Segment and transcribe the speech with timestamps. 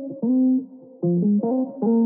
[0.00, 0.64] This is Faith
[1.02, 1.99] and Fable,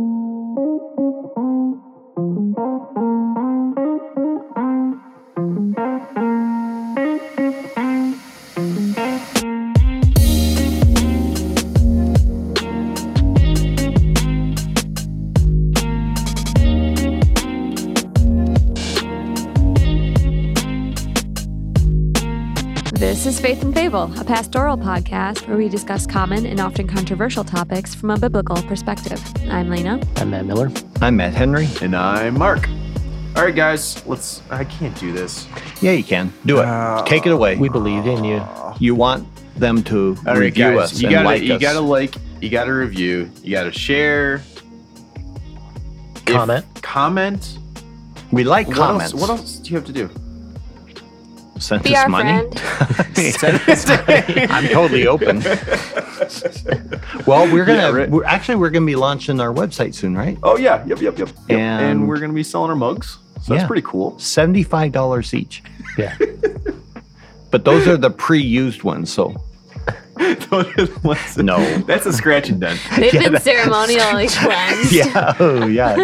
[24.25, 29.21] a pastoral podcast where we discuss common and often controversial topics from a biblical perspective.
[29.51, 30.01] I'm Lena.
[30.17, 30.71] I'm Matt Miller.
[31.01, 31.69] I'm Matt Henry.
[31.83, 32.69] And I'm Mark.
[33.37, 34.43] All right, guys, let's.
[34.51, 35.47] I can't do this.
[35.81, 36.33] Yeah, you can.
[36.47, 36.65] Do it.
[36.67, 37.57] Uh, Take it away.
[37.57, 38.43] We believe in you.
[38.79, 41.61] you want them to All right, review guys, us you gotta, like you us.
[41.61, 44.37] gotta like, you gotta review, you gotta share,
[46.17, 46.65] If- Comment.
[46.83, 47.59] comment.
[48.33, 49.13] we like What comments.
[49.13, 50.09] else, what else do you have to do?
[51.65, 52.47] Send Be us our money.
[52.55, 52.61] friend.
[54.53, 55.41] I'm totally open.
[57.27, 57.79] well, we're gonna.
[57.79, 58.11] Yeah, right.
[58.11, 60.37] we're, actually, we're gonna be launching our website soon, right?
[60.43, 61.29] Oh yeah, yep, yep, yep.
[61.29, 61.37] yep.
[61.49, 63.61] And, And- we're gonna be selling our mugs, so Yeah.
[63.61, 64.19] that's pretty cool.
[64.19, 65.63] Seventy-five dollars each.
[65.97, 66.15] Yeah.
[67.51, 69.35] But those are the pre-used ones, so
[70.51, 71.59] Those are the ones- No.
[71.79, 72.81] that's a scratch and dent.
[72.97, 74.93] They've been ceremonially cleansed.
[74.93, 75.97] yeah, oh yeah.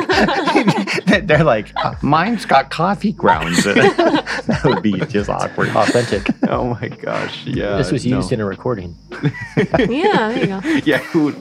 [1.23, 3.65] They're like, "Uh, mine's got coffee grounds.
[3.67, 5.69] in it." that would be just awkward.
[5.71, 6.27] Authentic.
[6.49, 7.77] Oh my gosh, yeah.
[7.77, 8.17] this was no.
[8.17, 8.97] used in a recording.
[9.79, 10.61] Yeah, there you go.
[10.85, 11.37] Yeah, who would?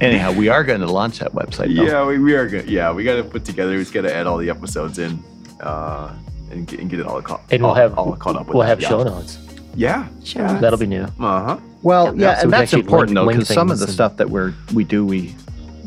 [0.00, 1.74] Anyhow, we are going to launch that website.
[1.76, 1.82] Though.
[1.84, 2.68] Yeah, we, we are good.
[2.68, 3.72] Yeah, we got to put together.
[3.72, 5.22] We just got to add all the episodes in,
[5.60, 6.14] uh,
[6.50, 7.42] and get, and get it all caught.
[7.50, 8.46] And we'll all, have all caught up.
[8.46, 8.68] With we'll that.
[8.68, 8.88] have yeah.
[8.88, 9.38] show notes.
[9.74, 10.42] Yeah, Sure.
[10.42, 10.58] yeah.
[10.58, 11.02] That'll be new.
[11.04, 11.58] Uh huh.
[11.82, 14.16] Well, Yeah, yeah, so and that's important link- though, because some of the and- stuff
[14.16, 15.34] that we're we do, we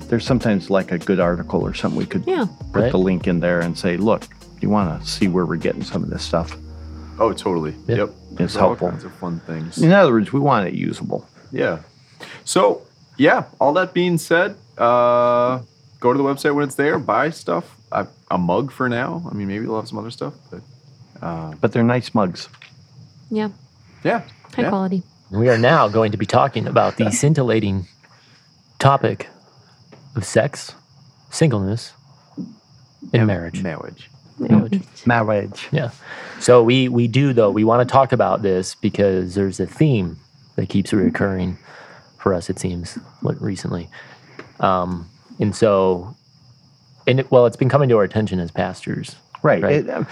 [0.10, 2.46] there's sometimes like a good article or something we could Yeah.
[2.74, 2.92] put Right.
[2.92, 4.28] the link in there and say, look,
[4.62, 6.56] you want to see where we're getting some of this stuff.
[7.20, 7.76] Oh, totally.
[7.88, 7.96] Yeah.
[7.98, 8.10] Yep.
[8.40, 8.90] It's All helpful.
[8.92, 9.78] kinds of fun things.
[9.82, 11.28] In other words, we want it usable.
[11.52, 11.80] Yeah.
[12.44, 12.82] So,
[13.18, 15.60] yeah, all that being said, uh,
[16.00, 17.76] go to the website when it's there, buy stuff.
[17.92, 19.24] A, a mug for now.
[19.30, 20.62] I mean, maybe we'll have some other stuff, but
[21.22, 22.50] uh, But they're nice mugs.
[23.30, 23.50] Yeah.
[24.04, 24.22] yeah.
[24.56, 24.70] High yeah.
[24.70, 25.04] quality.
[25.32, 27.88] We are now going to be talking about the scintillating
[28.80, 29.28] topic
[30.16, 30.74] of sex,
[31.30, 31.94] singleness,
[33.14, 33.62] and marriage.
[33.62, 34.10] Marriage.
[34.40, 34.82] Marriage.
[35.06, 35.68] Marriage.
[35.72, 35.92] Yeah.
[36.40, 40.18] So we we do though we want to talk about this because there's a theme
[40.56, 41.58] that keeps reoccurring
[42.18, 42.50] for us.
[42.50, 43.90] It seems recently,
[44.60, 46.16] um, and so,
[47.10, 49.16] and it, well, it's been coming to our attention as pastors.
[49.44, 49.62] Right.
[49.64, 49.74] Right.
[49.78, 50.04] It, uh,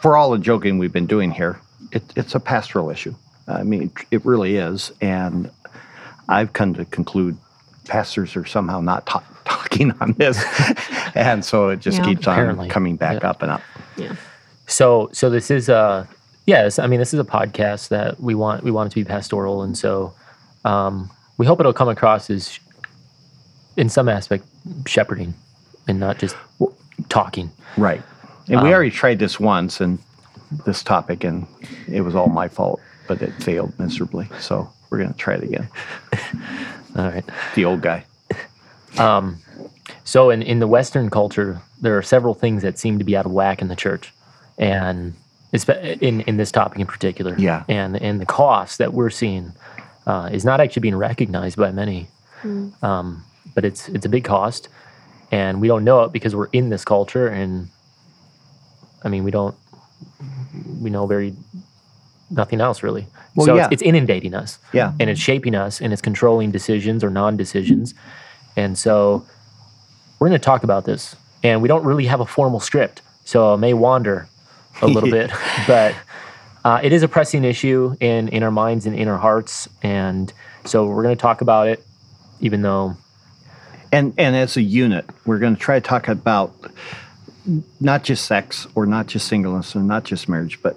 [0.00, 1.60] for all the joking we've been doing here,
[1.92, 3.14] it, it's a pastoral issue.
[3.46, 4.92] I mean, it really is.
[5.00, 5.50] And
[6.28, 7.36] I've come to conclude
[7.86, 10.42] pastors are somehow not ta- talking on this.
[11.14, 12.04] and so it just Yeah.
[12.04, 12.68] keeps on Apparently.
[12.68, 13.30] coming back Yeah.
[13.30, 13.62] up and up.
[13.96, 14.14] Yeah.
[14.66, 16.06] So so this is uh
[16.46, 19.00] yeah, this, I mean this is a podcast that we want we want it to
[19.00, 20.14] be pastoral and so
[20.64, 22.58] um we hope it'll come across as
[23.76, 24.44] in some aspect
[24.86, 25.34] shepherding
[25.88, 26.36] and not just
[27.08, 27.50] talking.
[27.76, 28.02] Right.
[28.48, 29.98] And we Um, already tried this once and
[30.66, 31.46] this topic, and
[31.88, 34.28] it was all my fault, but it failed miserably.
[34.40, 35.68] So we're going to try it again.
[36.96, 37.24] All right.
[37.54, 38.04] The old guy.
[38.98, 39.38] Um,
[40.02, 43.26] so in, in the Western culture, there are several things that seem to be out
[43.26, 44.12] of whack in the church,
[44.58, 45.14] and
[45.52, 47.36] in in this topic in particular.
[47.38, 47.62] Yeah.
[47.68, 49.52] And and the cost that we're seeing
[50.06, 52.08] uh, is not actually being recognized by many,
[52.82, 53.24] um,
[53.54, 54.68] but it's it's a big cost,
[55.30, 57.68] and we don't know it because we're in this culture, and
[59.04, 59.54] I mean we don't
[60.80, 61.34] we know very
[62.30, 63.06] nothing else really.
[63.34, 63.64] Well, so yeah.
[63.66, 64.92] it's, it's inundating us Yeah.
[64.98, 67.94] and it's shaping us and it's controlling decisions or non-decisions
[68.56, 69.24] and so
[70.18, 73.54] we're going to talk about this and we don't really have a formal script so
[73.54, 74.28] it may wander
[74.82, 75.30] a little bit
[75.66, 75.94] but
[76.64, 80.32] uh, it is a pressing issue in in our minds and in our hearts and
[80.64, 81.84] so we're going to talk about it
[82.40, 82.96] even though
[83.92, 86.54] And and as a unit, we're going to try to talk about
[87.80, 90.76] not just sex or not just singleness or not just marriage, but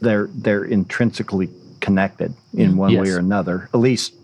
[0.00, 3.68] they're they're intrinsically connected in one way or another.
[3.74, 4.14] At least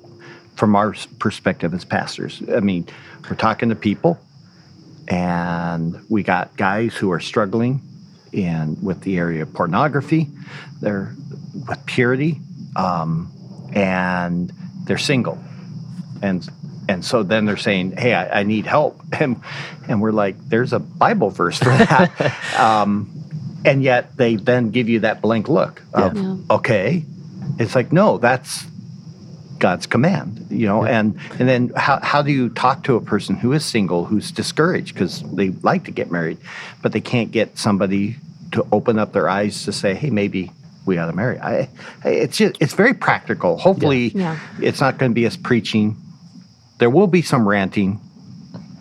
[0.56, 2.43] from our perspective as pastors.
[2.53, 2.87] I mean,
[3.29, 4.19] we're talking to people,
[5.06, 7.82] and we got guys who are struggling
[8.32, 10.29] in with the area of pornography.
[10.81, 11.14] They're
[11.69, 12.41] with purity,
[12.76, 13.31] um,
[13.75, 14.53] and
[14.85, 15.38] they're single
[16.23, 16.49] and
[16.88, 19.40] and so then they're saying hey I, I need help and
[19.88, 22.11] and we're like there's a bible verse for that
[22.58, 23.11] um,
[23.64, 26.37] and yet they then give you that blank look of Yeah.
[26.50, 27.05] okay
[27.58, 28.64] it's like no that's
[29.58, 33.35] god's command you know and and then how, how do you talk to a person
[33.37, 36.38] who is single who's discouraged because they like to get married
[36.81, 38.17] but they can't get somebody
[38.52, 40.50] to open up their eyes to say hey maybe
[40.87, 41.38] we ought to marry.
[41.38, 41.69] I,
[42.02, 43.58] I- it's just it's very practical.
[43.58, 44.38] Hopefully, Yeah.
[44.58, 45.99] it's not going to be us preaching.
[46.79, 48.01] There will be some ranting,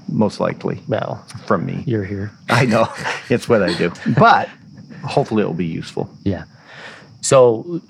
[0.07, 1.83] most likely Well, from me.
[1.85, 2.31] you're here.
[2.49, 2.87] I know
[3.29, 4.49] it's what I do, but
[5.03, 6.09] hopefully it will be useful.
[6.23, 6.43] Yeah.
[7.21, 7.81] So,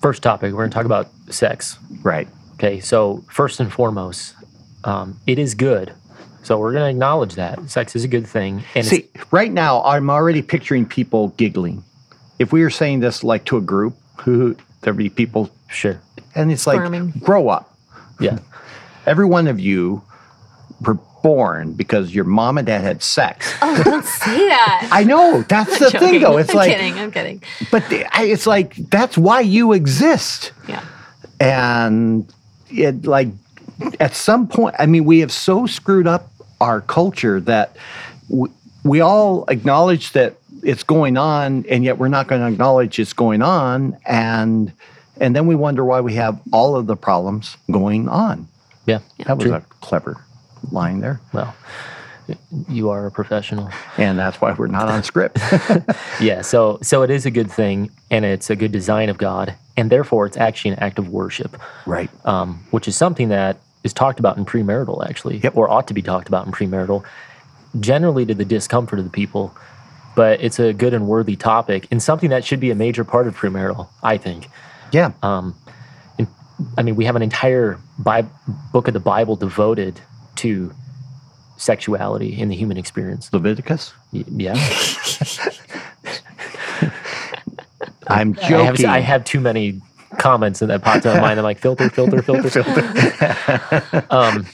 [0.00, 1.78] first topic, we're going to talk about sex.
[2.02, 2.28] Right.
[2.54, 2.80] Okay.
[2.80, 4.34] So, first and foremost,
[4.84, 5.92] um, it is good.
[6.42, 8.62] So, we're going to acknowledge that sex is a good thing.
[8.74, 11.84] And See, right now I'm already picturing people giggling.
[12.38, 16.00] If we were saying this like to a group, who there'd be people, it's sure.
[16.34, 17.10] and it's like, Squirming.
[17.20, 17.76] grow up.
[18.20, 18.38] Yeah.
[19.06, 20.02] Every one of you
[20.80, 23.52] were born because your mom and dad had sex.
[23.60, 24.88] Oh, don't say that.
[24.92, 26.38] I know that's the thing, though.
[26.38, 26.98] It's I'm like, kidding.
[26.98, 27.42] I'm kidding.
[27.70, 30.52] but it's like that's why you exist.
[30.68, 30.84] Yeah.
[31.40, 32.32] and
[32.70, 33.28] it like
[33.98, 36.30] at some point i mean we have so screwed up
[36.60, 37.76] our culture that
[38.28, 38.48] we,
[38.84, 43.12] we all acknowledge that it's going on and yet we're not going to acknowledge it's
[43.14, 44.72] going on and
[45.18, 48.46] and then we wonder why we have all of the problems going on
[48.90, 49.26] Yeah.
[49.26, 49.54] that was True.
[49.54, 50.16] a clever
[50.70, 51.54] line there Well,
[52.68, 53.70] you are a professional.
[53.98, 55.38] and that's why we're not on script
[56.20, 59.54] Yeah, so so it is a good thing, and it's a good design of God,
[59.76, 61.56] and therefore it's actually an act of worship,
[61.86, 65.56] right um, which is something that is talked about in premarital, actually, Yep.
[65.56, 67.02] or ought to be talked about in premarital,
[67.80, 69.54] generally to the discomfort of the people.
[70.16, 73.26] But it's a good and worthy topic, and something that should be a major part
[73.26, 74.48] of premarital, I think.
[74.92, 75.54] yeah Um,
[76.78, 80.00] I mean, we have an entire book of the Bible devoted
[80.36, 80.72] to
[81.56, 83.32] sexuality in the human experience.
[83.32, 84.54] leviticus Y- Yeah,
[88.08, 89.80] i'm I joking have, I have too many
[90.18, 91.38] comments that popped up in my mind.
[91.40, 92.50] I'm like, filter, filter, filter.
[94.10, 94.46] um,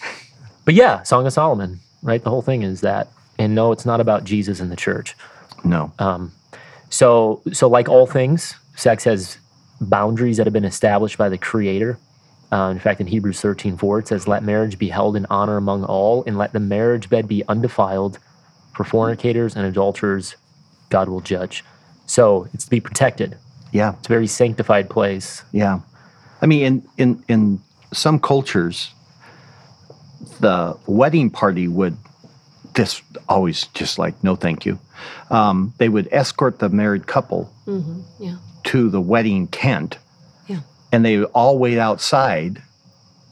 [0.64, 2.22] but yeah, Song of Solomon, right?
[2.22, 3.08] The whole thing is that.
[3.38, 5.14] And no, it's not about Jesus and the church.
[5.64, 6.32] no Um,
[6.88, 9.38] so, so like all things, sex has
[9.81, 11.99] boundaries that have been established by the Creator.
[12.52, 15.56] Uh, in fact, in Hebrews 13, 4, it says, Let marriage be held in honor
[15.56, 18.19] among all, and let the marriage bed be undefiled.
[18.75, 20.37] For fornicators and adulterers,
[20.90, 21.64] God will judge.
[22.06, 23.37] So it's to be protected.
[23.73, 25.43] yeah It's a very sanctified place.
[25.52, 25.81] Yeah,
[26.43, 27.61] I mean, in in in
[27.93, 28.93] some cultures,
[30.40, 31.96] the wedding party would
[32.76, 34.78] this always just like no, thank you.
[35.31, 38.37] Um, they would escort the married couple hmm Yeah.
[38.64, 39.99] to the wedding tent,
[40.46, 40.61] Yeah.
[40.93, 42.62] and they would all wait outside,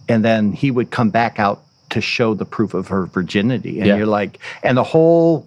[0.08, 3.86] and then he would come back out to show the proof of her virginity, and
[3.86, 3.96] Yeah.
[3.96, 5.46] you're like, and the whole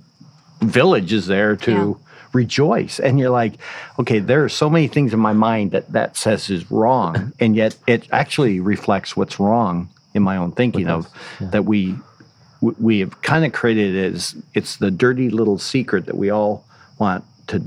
[0.61, 1.93] village is there to Yeah.
[2.33, 3.53] rejoice, and you're like,
[3.99, 7.55] okay, there are so many things in my mind that that says is wrong, and
[7.55, 11.07] yet it actually reflects what's wrong in my own thinking of
[11.39, 11.95] that we
[12.61, 16.29] we- we have kind of created it as it's the dirty little secret that we
[16.29, 16.63] all
[16.99, 17.61] want to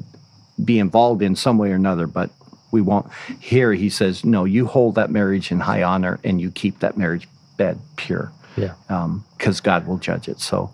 [0.62, 2.30] be involved in some way or another, but
[2.72, 3.06] we won't.
[3.40, 6.96] Here he says, no, you hold that marriage in high honor and you keep that
[6.96, 8.74] marriage bed pure Yeah.
[8.88, 10.38] Um, because God will judge it.
[10.40, 10.70] So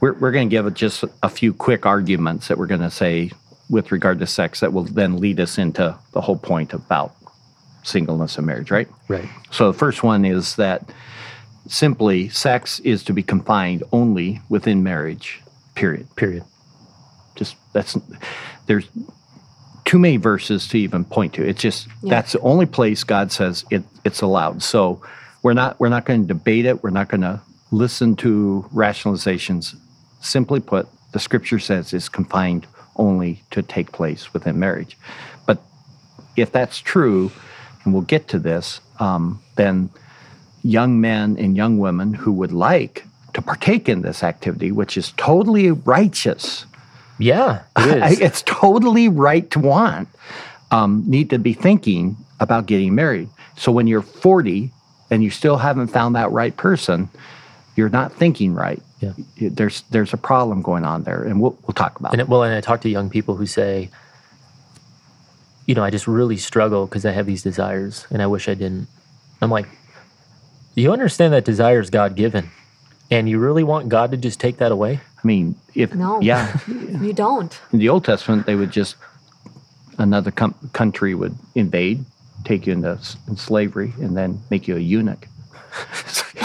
[0.00, 2.90] we're, we're going to give it just a few quick arguments that we're going to
[2.90, 3.30] say
[3.68, 7.14] with regard to sex that will then lead us into the whole point about
[7.84, 8.88] singleness and marriage, right?
[9.08, 9.28] Right.
[9.50, 10.82] So the first one is that
[11.66, 15.40] simply sex is to be confined only within marriage,
[15.74, 16.06] period.
[16.16, 16.44] Period.
[17.34, 17.96] Just that's
[18.66, 18.88] there's
[19.84, 21.46] too many verses to even point to.
[21.46, 22.10] It's just Yeah.
[22.10, 24.62] that's the only place God says it it's allowed.
[24.62, 25.02] So
[25.42, 26.82] we're not we're not going to debate it.
[26.82, 29.76] We're not going to listen to rationalizations.
[30.20, 34.98] Simply put, the scripture says it's confined only to take place within marriage.
[35.46, 35.62] But
[36.36, 37.30] if that's true,
[37.84, 39.88] and we'll get to this, um, then
[40.62, 45.12] young men and young women who would like to partake in this activity, which is
[45.16, 46.66] totally righteous,
[47.18, 48.20] Yeah, it is.
[48.20, 50.08] it's totally right to want,
[50.70, 53.28] um, need to be thinking about getting married.
[53.56, 54.70] So when you're 40
[55.10, 57.08] and you still haven't found that right person,
[57.76, 58.82] you're not thinking right.
[59.00, 59.12] Yeah.
[59.40, 62.24] There's there's a problem going on there, and we'll we'll talk about And it.
[62.24, 63.88] it, well, and I talk to young people who say,
[65.66, 68.54] you know, I just really struggle because I have these desires and I wish I
[68.54, 68.88] didn't.
[69.40, 69.66] I'm like,
[70.74, 72.50] you understand that desire is God given,
[73.10, 75.00] and you really want God to just take that away?
[75.22, 76.20] I mean, if No.
[76.20, 77.58] yeah, You don't.
[77.72, 78.96] in the Old Testament, they would just
[79.98, 82.04] another com- country would invade,
[82.44, 85.26] take you into s- slavery, and then make you a eunuch.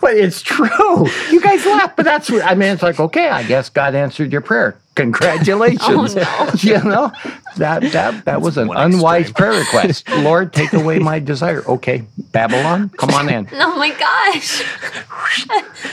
[0.00, 1.06] but it's true.
[1.30, 2.72] You guys laugh, but that's what I mean.
[2.72, 4.76] It's like okay, I guess God answered your prayer.
[4.94, 6.14] Congratulations.
[6.18, 7.12] Oh, you know
[7.56, 9.34] that that that was an unwise extreme.
[9.34, 10.08] prayer request.
[10.18, 11.64] Lord, take away my desire.
[11.66, 13.48] Okay, Babylon, come on in.
[13.52, 14.62] Oh my gosh.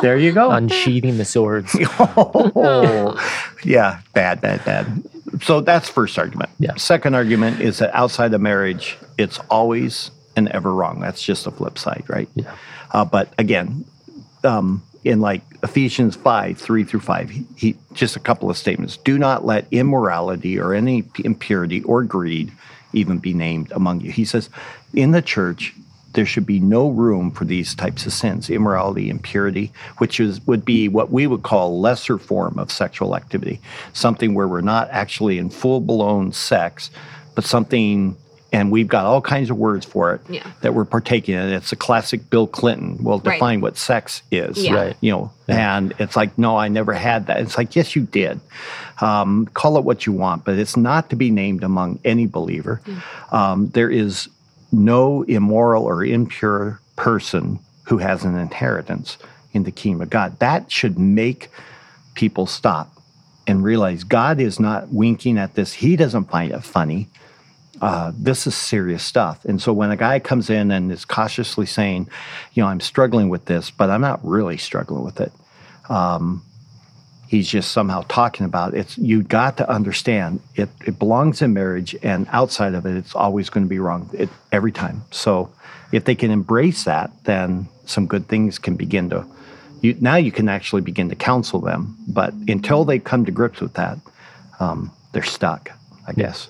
[0.00, 0.50] There you go.
[0.50, 1.76] Unsheathing the swords.
[1.98, 3.14] oh,
[3.62, 5.02] yeah, bad, bad, bad.
[5.42, 6.48] So that's first argument.
[6.58, 6.74] Yeah.
[6.76, 11.00] Second argument is that outside of marriage, it's always and ever wrong.
[11.00, 12.28] That's just the flip side, right?
[12.34, 12.54] Yeah.
[12.92, 13.84] Uh, but again,
[14.44, 18.96] um, in like Ephesians 5, 3 through 5, he, just a couple of statements.
[18.96, 22.52] Do not let immorality or any impurity or greed
[22.92, 24.10] even be named among you.
[24.10, 24.50] He says,
[24.94, 25.74] in the church,
[26.14, 30.64] there should be no room for these types of sins, immorality, impurity, which is would
[30.64, 33.60] be what we would call lesser form of sexual activity,
[33.92, 36.90] something where we're not actually in full blown sex,
[37.34, 38.16] but something
[38.52, 40.46] and we've got all kinds of words for it Yeah.
[40.62, 41.48] that we're partaking in.
[41.52, 43.34] It's a classic Bill Clinton will Right.
[43.34, 44.56] define what sex is.
[44.58, 44.74] Yeah.
[44.74, 44.96] Right.
[45.00, 47.40] You know, and it's like, no, I never had that.
[47.40, 48.40] It's like, yes, you did.
[49.00, 52.80] Um, call it what you want, but it's not to be named among any believer.
[53.32, 54.28] Um, there is
[54.72, 59.18] no immoral or impure person who has an inheritance
[59.52, 60.38] in the kingdom of God.
[60.38, 61.50] That should make
[62.14, 62.92] people stop
[63.46, 65.72] and realize God is not winking at this.
[65.74, 67.08] He doesn't find it funny.
[67.80, 69.44] Uh, this is serious stuff.
[69.44, 72.08] And so when a guy comes in and is cautiously saying,
[72.54, 75.32] you know, I'm struggling with this, but I'm not really struggling with it.
[75.90, 76.42] Um,
[77.28, 78.78] he's just somehow talking about it.
[78.78, 83.14] it's you got to understand it, it belongs in marriage and outside of it it's
[83.14, 85.50] always going to be wrong it, every time so
[85.92, 89.26] if they can embrace that then some good things can begin to
[89.82, 93.60] you, now you can actually begin to counsel them but until they come to grips
[93.60, 93.98] with that
[94.60, 95.70] um, they're stuck
[96.06, 96.48] i guess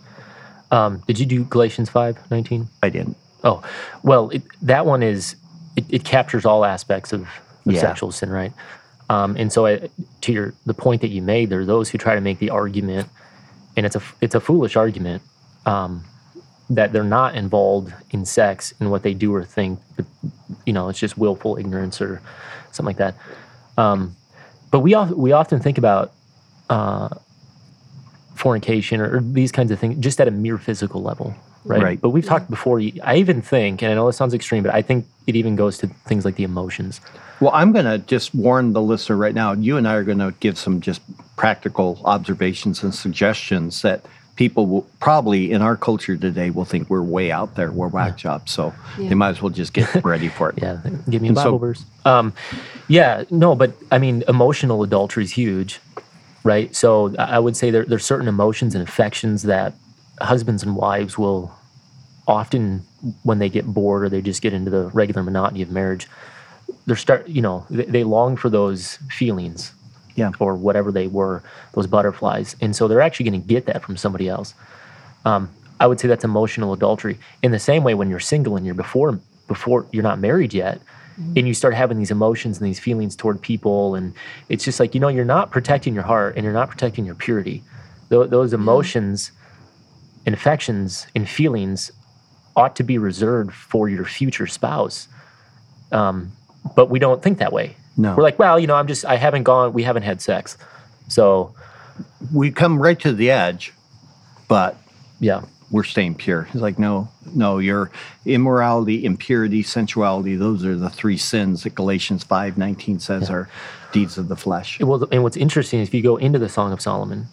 [0.71, 2.69] Um, did you do Galatians five nineteen?
[2.83, 3.63] i didn't Oh,
[4.03, 5.37] well, it, that one is
[5.77, 7.81] it, it captures all aspects of, of Yeah.
[7.81, 8.53] sexual sin, right?
[9.09, 9.89] Um, and so, I,
[10.23, 12.51] to your the point that you made, there are those who try to make the
[12.51, 13.09] argument,
[13.77, 15.23] and it's a it's a foolish argument
[15.65, 16.03] um,
[16.71, 19.79] that they're not involved in sex and what they do or think.
[19.97, 20.07] But,
[20.65, 22.21] you know, it's just willful ignorance or
[22.73, 23.15] something like that.
[23.79, 24.17] Um,
[24.73, 26.13] but we we often think about
[26.69, 27.11] uh,
[28.51, 31.35] fornication or, or these kinds of things just at a mere physical level,
[31.65, 31.83] right?
[31.83, 32.01] Right.
[32.01, 32.81] But we've talked before.
[33.03, 35.79] I even think, and I know this sounds extreme, but I think it even goes
[35.79, 37.01] to things like the emotions.
[37.41, 39.53] Well, I'm going to just warn the listener right now.
[39.53, 41.03] You and I are going to give some just
[41.37, 44.05] practical observations and suggestions that
[44.37, 47.73] people will probably in our culture today will think we're way out there.
[47.73, 48.53] We're whack jobs.
[48.53, 49.09] So Yeah.
[49.09, 50.59] they might as well just get ready for it.
[50.63, 50.79] Yeah,
[51.11, 51.85] give me a And so- verse.
[52.05, 52.33] Um,
[52.87, 55.81] yeah, no, but I mean, emotional adultery is huge,
[56.47, 56.75] right?
[56.75, 59.75] So I would say there, there's certain emotions and affections that
[60.21, 61.53] husbands and wives will
[62.27, 62.83] often,
[63.23, 66.09] when they get bored or they just get into the regular monotony of marriage,
[66.87, 69.73] they're start, you know, they, they long for those feelings,
[70.15, 70.31] Yeah.
[70.41, 71.43] or whatever they were,
[71.75, 74.55] those butterflies, and so they're actually going to get that from somebody else.
[75.25, 77.19] Um, I would say that's emotional adultery.
[77.43, 80.81] In the same way, when you're single and you're before before you're not married yet,
[81.17, 84.15] and you start having these emotions and these feelings toward people, and
[84.49, 87.15] it's just like you know you're not protecting your heart and you're not protecting your
[87.15, 87.63] purity.
[88.09, 89.33] Tho- those emotions,
[90.27, 91.91] and affections, and feelings
[92.55, 95.09] ought to be reserved for your future spouse.
[95.93, 96.33] Um,
[96.75, 97.77] but we don't think that way.
[97.97, 98.15] No.
[98.17, 100.59] We're like, well, you know, I'm just I haven't gone, we haven't had sex,
[101.09, 101.55] so
[102.33, 103.73] We come right to the edge,
[104.49, 104.77] but
[105.21, 105.43] yeah.
[105.71, 106.45] We're staying pure.
[106.45, 107.91] He's like, no, no, your
[108.25, 113.49] immorality, impurity, sensuality, those are the three sins that Galatians 5 19 says are
[113.93, 114.79] deeds of the flesh.
[114.81, 117.27] Well, and what's interesting is if you go into the Song of Solomon,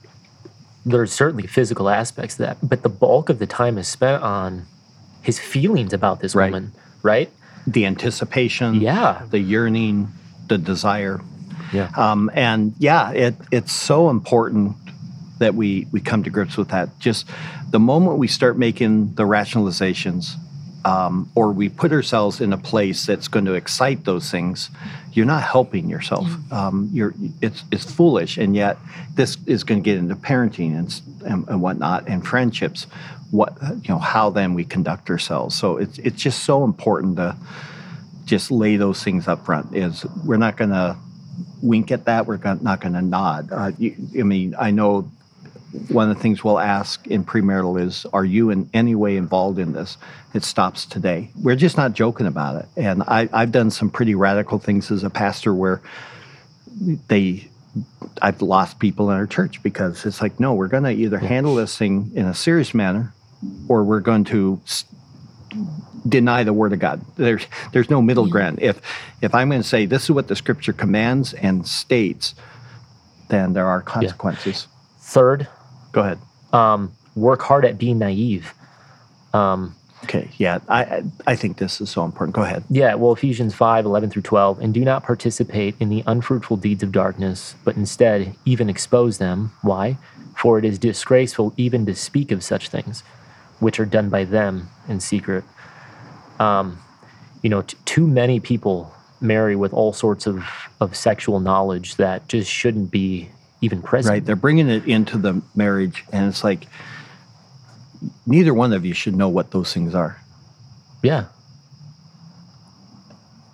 [0.85, 4.65] there's certainly physical aspects to that, but the bulk of the time is spent on
[5.21, 6.51] his feelings about this Right.
[6.51, 6.73] woman,
[7.03, 7.29] right?
[7.65, 9.21] The anticipation, Yeah.
[9.29, 10.09] the yearning,
[10.49, 11.21] the desire.
[11.71, 11.89] Yeah.
[11.95, 14.75] Um, and yeah, it, it's so important
[15.43, 16.97] that we, we come to grips with that.
[16.99, 17.27] Just
[17.69, 20.35] the moment we start making the rationalizations
[20.85, 24.69] um, or we put ourselves in a place that's going to excite those things,
[25.11, 26.27] you're not helping yourself.
[26.51, 28.37] Um, you're, it's, it's foolish.
[28.37, 28.77] And yet,
[29.15, 32.87] this is going to get into parenting and, and, and whatnot and friendships.
[33.31, 35.55] What, you know, how then we conduct ourselves.
[35.55, 37.35] So it's, it's just so important to
[38.25, 40.97] just lay those things up front is we're not going to
[41.61, 45.09] wink at that we're not going to nod uh, you, i mean i know
[45.89, 49.57] one of the things we'll ask in premarital is are you in any way involved
[49.57, 49.97] in this
[50.33, 54.13] it stops today we're just not joking about it and I, i've done some pretty
[54.13, 55.81] radical things as a pastor where
[57.07, 57.47] they
[58.21, 61.55] i've lost people in our church because it's like no we're going to either handle
[61.55, 63.13] this thing in a serious manner
[63.67, 64.85] or we're going to s-
[66.07, 67.01] deny the word of God.
[67.15, 68.31] There's there's no middle mm-hmm.
[68.31, 68.59] ground.
[68.61, 68.81] If
[69.21, 72.35] if I'm going to say this is what the scripture commands and states,
[73.29, 74.67] then there are consequences.
[74.99, 75.47] Third,
[75.93, 76.19] Go ahead.
[76.51, 78.53] um, work hard at being naive.
[79.33, 80.29] Um, Okay.
[80.37, 80.59] Yeah.
[80.67, 82.35] I I- think this is so important.
[82.35, 82.65] Go ahead.
[82.69, 84.59] yeah, well, Ephesians 5 11 through 12.
[84.59, 89.53] And do not participate in the unfruitful deeds of darkness, but instead even expose them.
[89.61, 89.97] Why?
[90.35, 93.01] for it is disgraceful even to speak of such things,
[93.59, 95.43] which are done by them in secret.
[96.39, 96.79] Um,
[97.43, 100.43] you know, t- too many people marry with all sorts of,
[100.81, 103.29] of sexual knowledge that just shouldn't be
[103.63, 104.11] even present.
[104.11, 104.25] Right.
[104.25, 106.67] They're bringing it into the marriage, and it's like
[108.27, 110.17] neither one of you should know what those things are
[111.01, 111.25] Yeah.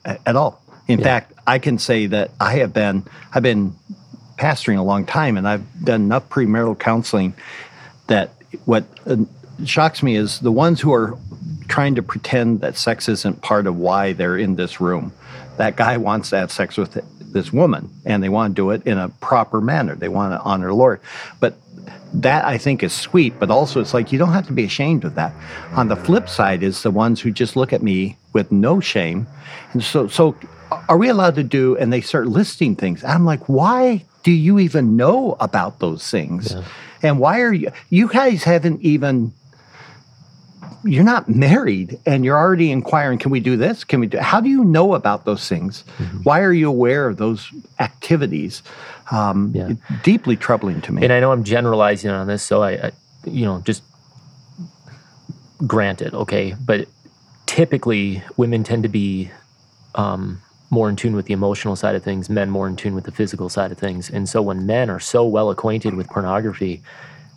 [0.06, 0.62] a- at all.
[0.88, 1.06] In Yeah.
[1.06, 3.76] fact, I can say that I have been I've been
[4.38, 7.34] pastoring a long time, and I've done enough premarital counseling
[8.08, 8.34] that
[8.66, 9.18] what uh,
[9.66, 11.16] shocks me is the ones who are
[11.68, 15.12] trying to pretend that sex isn't part of why they're in this room.
[15.58, 16.98] That guy wants to have sex with
[17.32, 19.96] this woman, and they want to do it in a proper manner.
[19.96, 21.00] They want to honor the Lord,
[21.40, 21.56] but
[22.14, 25.04] that I think is sweet, but also it's like you don't have to be ashamed
[25.06, 25.34] of that.
[25.74, 29.28] On the flip side is the ones who just look at me with no shame.
[29.74, 30.36] And so so
[30.88, 33.04] are we allowed to do and they start listing things.
[33.04, 36.54] I'm like, why do you even know about those things?
[37.02, 39.34] And why are you you guys haven't even
[40.84, 43.84] you're not married and you're already inquiring can we do this?
[43.84, 45.82] Can we do how do you know about those things?
[46.24, 48.64] Why are you aware of those activities?
[49.12, 49.74] Um, Yeah.
[50.04, 51.04] deeply troubling to me.
[51.04, 52.92] And I know I'm generalizing on this, so I, I
[53.26, 53.84] you know, just
[55.66, 56.88] granted, okay, but
[57.46, 59.32] typically women tend to be
[59.96, 63.04] um, more in tune with the emotional side of things, men more in tune with
[63.06, 64.10] the physical side of things.
[64.10, 66.82] And so when men are so well acquainted with pornography,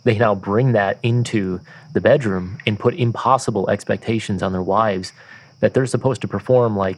[0.03, 1.59] they now bring that into
[1.93, 5.13] the bedroom and put impossible expectations on their wives
[5.59, 6.97] that they're supposed to perform like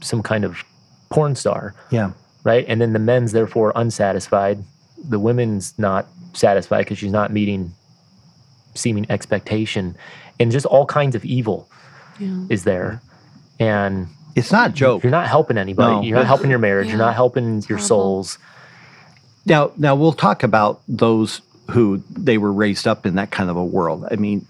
[0.00, 0.64] some kind of
[1.10, 2.12] porn star yeah
[2.42, 2.64] right?
[2.68, 4.64] And then the men's therefore unsatisfied.
[5.08, 7.72] The women's not satisfied because she's not meeting
[8.74, 9.94] seeming expectation,
[10.38, 11.68] and just all kinds of evil
[12.18, 12.44] Yeah.
[12.48, 13.02] is there.
[13.58, 15.96] And it's not a joke you're not helping anybody.
[15.96, 16.88] No, you're not helping your marriage.
[16.88, 17.82] You're not helping your Horrible.
[17.84, 18.38] souls.
[19.44, 23.56] Now, now we'll talk about those who they were raised up in that kind of
[23.56, 24.06] a world.
[24.10, 24.46] I mean,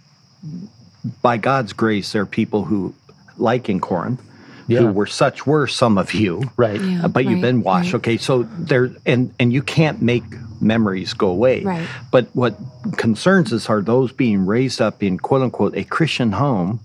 [1.23, 2.95] by God's grace, there are people who,
[3.39, 4.21] like in Corinth,
[4.67, 4.81] Yeah.
[4.81, 6.81] who were such were some of you, Right.
[6.81, 7.09] Yeah.
[7.09, 7.93] but you've been washed.
[7.93, 7.99] right.
[8.01, 10.25] Okay, so there, and and you can't make
[10.61, 11.63] memories go away.
[11.65, 11.87] Right.
[12.13, 12.55] But what
[12.97, 16.81] concerns us are those being raised up in quote unquote a Christian home,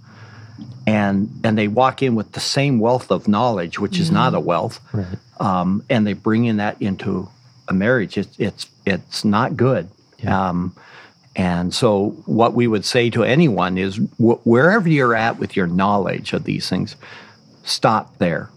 [0.88, 4.40] and and they walk in with the same wealth of knowledge, which is not a
[4.40, 5.06] wealth, Right.
[5.40, 7.28] um, and they bring in that into
[7.68, 8.18] a marriage.
[8.18, 9.90] It's it's it's not good.
[10.26, 10.50] Yeah.
[10.50, 10.76] Um,
[11.36, 15.68] and so, what we would say to anyone is, wh- wherever you're at with your
[15.68, 16.96] knowledge of these things,
[17.64, 18.50] stop there.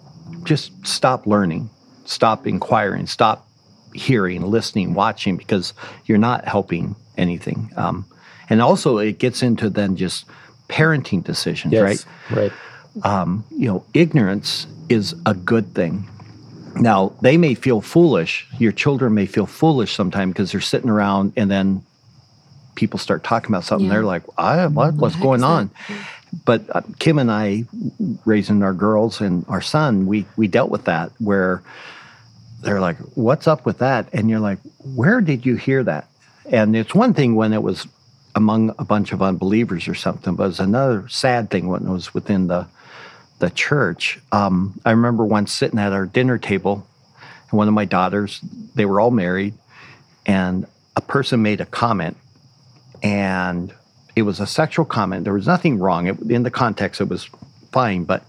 [0.45, 1.71] Just stop learning,
[2.05, 3.49] stop inquiring, stop
[3.95, 5.75] hearing, listening, watching, because
[6.07, 7.73] you're not helping anything.
[7.77, 8.07] Um,
[8.49, 10.25] and also, it gets into then just
[10.69, 11.91] parenting decisions, right?
[11.91, 12.07] Yes.
[12.31, 12.53] Right.
[13.51, 16.09] you know, ignorance is a good thing.
[16.81, 18.47] Now, they may feel foolish.
[18.59, 21.85] Your children may feel foolish sometimes because they're sitting around and then
[22.75, 23.87] people start talking about something.
[23.87, 23.95] Yeah.
[23.95, 25.71] They're like, I, what, what's going on?
[26.45, 27.65] But uh, Kim and I,
[28.25, 31.63] raising our girls and our son, we, we dealt with that where
[32.63, 34.09] they're like, what's up with that?
[34.13, 34.59] And you're like,
[34.95, 36.09] where did you hear that?
[36.47, 37.87] And it's one thing when it was
[38.35, 42.15] among a bunch of unbelievers or something, but it's another sad thing when it was
[42.15, 42.67] within the
[43.39, 44.19] the church.
[44.33, 46.87] Um, I remember once sitting at our dinner table,
[47.51, 48.41] and one of my daughters,
[48.75, 49.55] they were all married,
[50.27, 52.17] and a person made a comment,
[53.03, 53.73] and
[54.17, 55.25] it was a sexual comment.
[55.25, 56.09] There was nothing wrong.
[56.09, 57.29] It, in the context, it was
[57.71, 58.05] fine.
[58.05, 58.25] But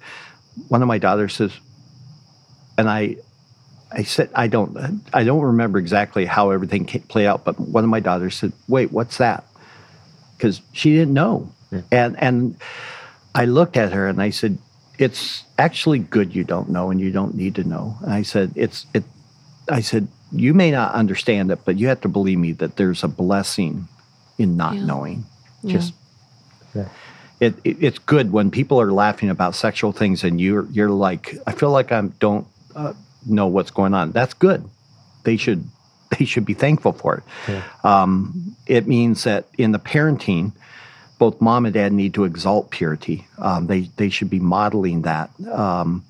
[0.67, 1.52] one of my daughters says,
[2.78, 3.17] and I,
[3.91, 7.43] I said, I don't, I don't remember exactly how everything played out.
[7.43, 9.43] But one of my daughters said, "Wait, what's that?"
[10.38, 11.52] Because she didn't know,
[11.91, 12.56] and and
[13.34, 14.60] I looked at her and I said,
[14.99, 18.51] "It's actually good you don't know, and you don't need to know." And I said,
[18.55, 19.03] "It's it."
[19.71, 23.03] I said, "You may not understand it, but you have to believe me that there's
[23.03, 23.88] a blessing
[24.38, 24.85] in not Yeah.
[24.85, 25.25] knowing.
[25.65, 25.93] Just
[26.75, 26.85] Yeah.
[27.39, 31.35] it, it it's good when people are laughing about sexual things, and you're you're like,
[31.47, 32.93] I feel like I don't uh,
[33.25, 34.12] know what's going on.
[34.12, 34.63] That's good.
[35.23, 35.63] They should
[36.17, 37.23] they should be thankful for it.
[37.47, 37.62] Yeah.
[37.83, 40.53] Um, it means that in the parenting,
[41.19, 43.27] both mom and dad need to exalt purity.
[43.38, 45.29] Um, they they should be modeling that.
[45.51, 46.03] Um,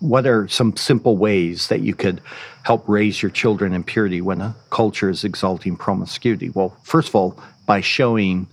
[0.00, 2.20] what are some simple ways that you could
[2.62, 6.50] help raise your children in purity when a culture is exalting promiscuity?
[6.50, 8.46] Well, first of all, by showing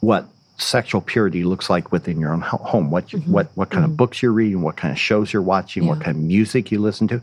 [0.00, 0.26] what
[0.58, 4.22] sexual purity looks like within your own home, what you, what what kind of books
[4.22, 7.22] you're reading, what kind of shows you're watching, what kind of music you listen to,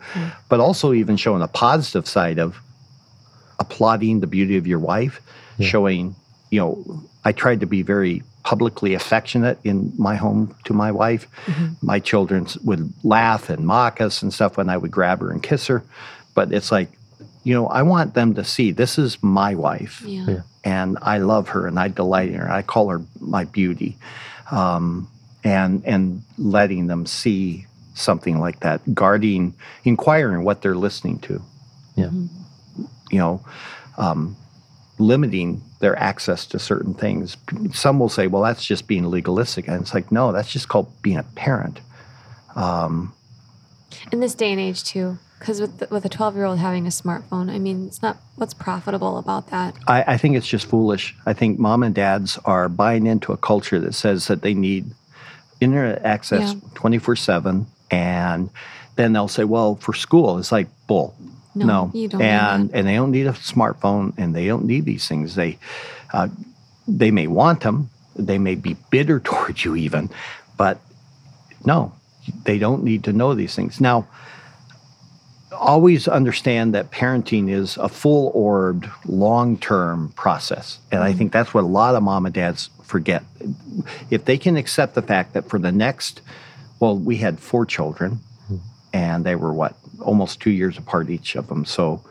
[0.50, 2.58] but also even showing a positive side of
[3.60, 5.20] applauding the beauty of your wife,
[5.60, 6.16] showing,
[6.52, 11.28] you know, I tried to be very publicly affectionate in my home to my wife.
[11.82, 15.44] My children would laugh and mock us and stuff when I would grab her and
[15.44, 15.84] kiss her.
[16.34, 16.90] But it's like,
[17.44, 20.26] you know, I want them to see this is my wife Yeah.
[20.28, 20.42] Yeah.
[20.64, 22.50] and I love her and I delight in her.
[22.50, 23.98] I call her my beauty,
[24.52, 25.08] um,
[25.44, 31.42] and and letting them see something like that, guarding, inquiring what they're listening to.
[31.96, 32.12] Yeah.
[33.12, 33.42] You know,
[33.98, 34.36] um,
[35.00, 37.38] limiting their access to certain things.
[37.74, 40.88] Some will say, "Well, that's just being legalistic," and it's like, no, that's just called
[41.02, 41.80] being a parent.
[42.56, 43.14] Um,
[44.12, 46.86] In this day and age, too, because with the, with a twelve year old having
[46.88, 49.76] a smartphone, I mean, it's not what's profitable about that.
[49.88, 51.16] I, I think it's just foolish.
[51.26, 54.92] I think mom and dads are buying into a culture that says that they need
[55.62, 56.60] internet access Yeah.
[56.76, 57.66] 24 7.
[57.90, 58.50] And
[58.96, 61.16] then they'll say, well, for school, it's like bull.
[61.66, 65.08] No, you don't and and they don't need a smartphone and they don't need these
[65.08, 65.36] things.
[65.36, 65.58] They
[66.14, 66.28] uh,
[66.88, 70.10] they may want them, they may be bitter towards you even,
[70.58, 70.80] but
[71.66, 71.94] no,
[72.44, 73.82] they don't need to know these things.
[73.82, 74.08] Now,
[75.52, 80.80] always understand that parenting is a full orbed, long term process.
[80.92, 83.24] And I think that's what a lot of mom and dads forget.
[84.10, 86.22] If they can accept the fact that for the next,
[86.80, 88.20] well, we had four children
[88.94, 91.66] and they were what, almost two years apart each of them.
[91.66, 92.02] So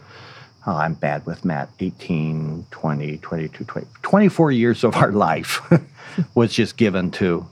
[0.67, 5.61] uh, I'm bad with math 18, 20, 22, 20, 24 years of our life
[6.35, 7.47] was just given to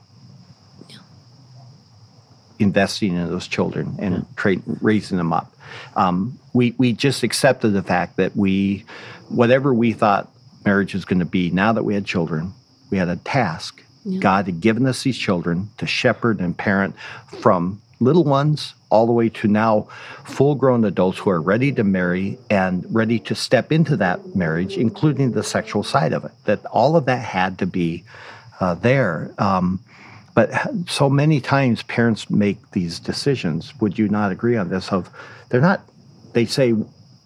[2.58, 5.52] investing in those children and tra- raising them up.
[5.96, 8.84] Um, we, we just accepted the fact that we,
[9.28, 10.30] whatever we thought
[10.64, 12.52] marriage was going to be, now that we had children,
[12.90, 13.82] we had a task.
[14.20, 16.94] God had given us these children to shepherd and parent
[17.40, 19.88] from little ones all the way to now
[20.24, 24.76] full grown adults who are ready to marry and ready to step into that marriage,
[24.76, 26.30] including the sexual side of it.
[26.44, 28.04] That all of that had to be
[28.60, 29.34] uh, there.
[29.36, 29.80] Um,
[30.32, 30.48] but
[30.88, 33.74] so many times parents make these decisions.
[33.80, 34.92] Would you not agree on this?
[34.92, 35.10] Of
[35.48, 35.80] they're not.
[36.32, 36.72] They say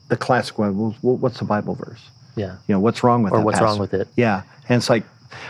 [0.09, 0.73] the classic one.
[0.79, 2.11] Well, what's the Bible verse?
[2.35, 2.57] Yeah.
[2.67, 4.09] You know, what's wrong with Or what's wrong with it?
[4.17, 5.05] Yeah, and it's like,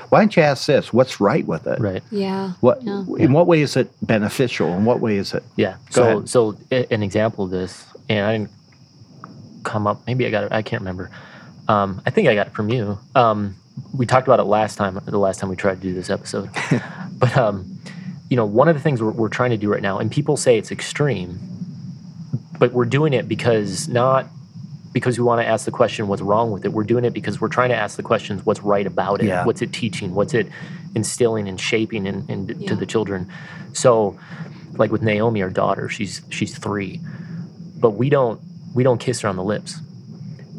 [0.08, 0.92] why don't you ask this?
[0.92, 1.78] What's right with it?
[1.80, 2.02] Right.
[2.10, 2.52] Yeah.
[2.60, 3.04] What Yeah.
[3.18, 4.68] in what way is it beneficial?
[4.74, 5.42] In what way is it?
[5.56, 5.76] Yeah.
[5.92, 6.28] Go So ahead.
[6.28, 6.56] so
[6.90, 8.50] an example of this, and I didn't
[9.64, 10.00] come up.
[10.06, 10.52] Maybe I got it.
[10.52, 11.10] I can't remember.
[11.68, 12.98] Um, I think I got it from you.
[13.14, 13.54] Um,
[13.96, 14.98] we talked about it last time.
[15.04, 16.50] The last time we tried to do this episode,
[17.18, 17.78] but um,
[18.30, 20.36] you know, one of the things we're, we're trying to do right now, and people
[20.36, 21.38] say it's extreme,
[22.58, 24.26] but we're doing it because not
[24.92, 26.72] because we want to ask the question what's wrong with it.
[26.72, 29.26] We're doing it because we're trying to ask the questions what's right about it.
[29.26, 29.44] Yeah.
[29.44, 30.14] What's it teaching?
[30.14, 30.48] What's it
[30.94, 32.68] instilling and shaping in, in, Yeah.
[32.68, 33.30] to the children?
[33.72, 34.18] So,
[34.74, 37.00] like with Naomi, our daughter, she's she's three,
[37.76, 38.40] but we don't
[38.74, 39.78] we don't kiss her on the lips.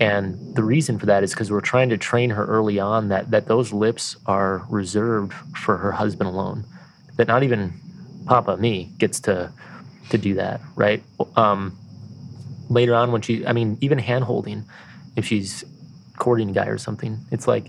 [0.02, 3.32] And the reason for that is because we're trying to train her early on that
[3.32, 6.66] that those lips are reserved for her husband alone.
[7.18, 7.74] That not even
[8.26, 9.52] Papa me gets to
[10.12, 11.04] to do that, right?
[11.36, 11.78] Um,
[12.70, 14.64] later on when she, I mean, even hand holding,
[15.16, 15.64] if she's
[16.18, 17.66] courting a guy or something, it's like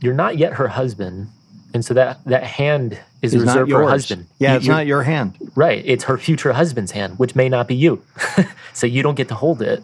[0.00, 1.28] you're not yet her husband,
[1.72, 4.26] and so that that hand is It's reserved for her husband.
[4.38, 5.36] Yeah, You- it's not your hand.
[5.54, 5.82] Right.
[5.86, 8.02] It's her future husband's hand, which may not be you.
[8.72, 9.82] so you don't get to hold it.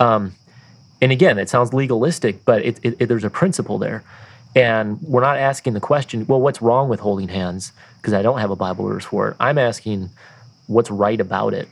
[0.00, 0.34] Um,
[1.00, 4.04] and again, it sounds legalistic, but it, it, it- there's a principle there.
[4.56, 7.72] And we're not asking the question, well, what's wrong with holding hands?
[7.96, 9.36] Because I don't have a Bible verse for it.
[9.40, 10.10] I'm asking,
[10.68, 11.68] what's right about it?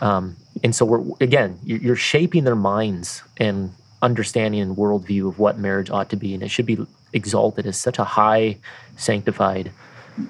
[0.00, 5.38] Um, and so we're again, you're, you're shaping their minds and understanding and worldview of
[5.38, 8.56] what marriage ought to be, and it should be exalted as such a high,
[8.96, 9.72] sanctified.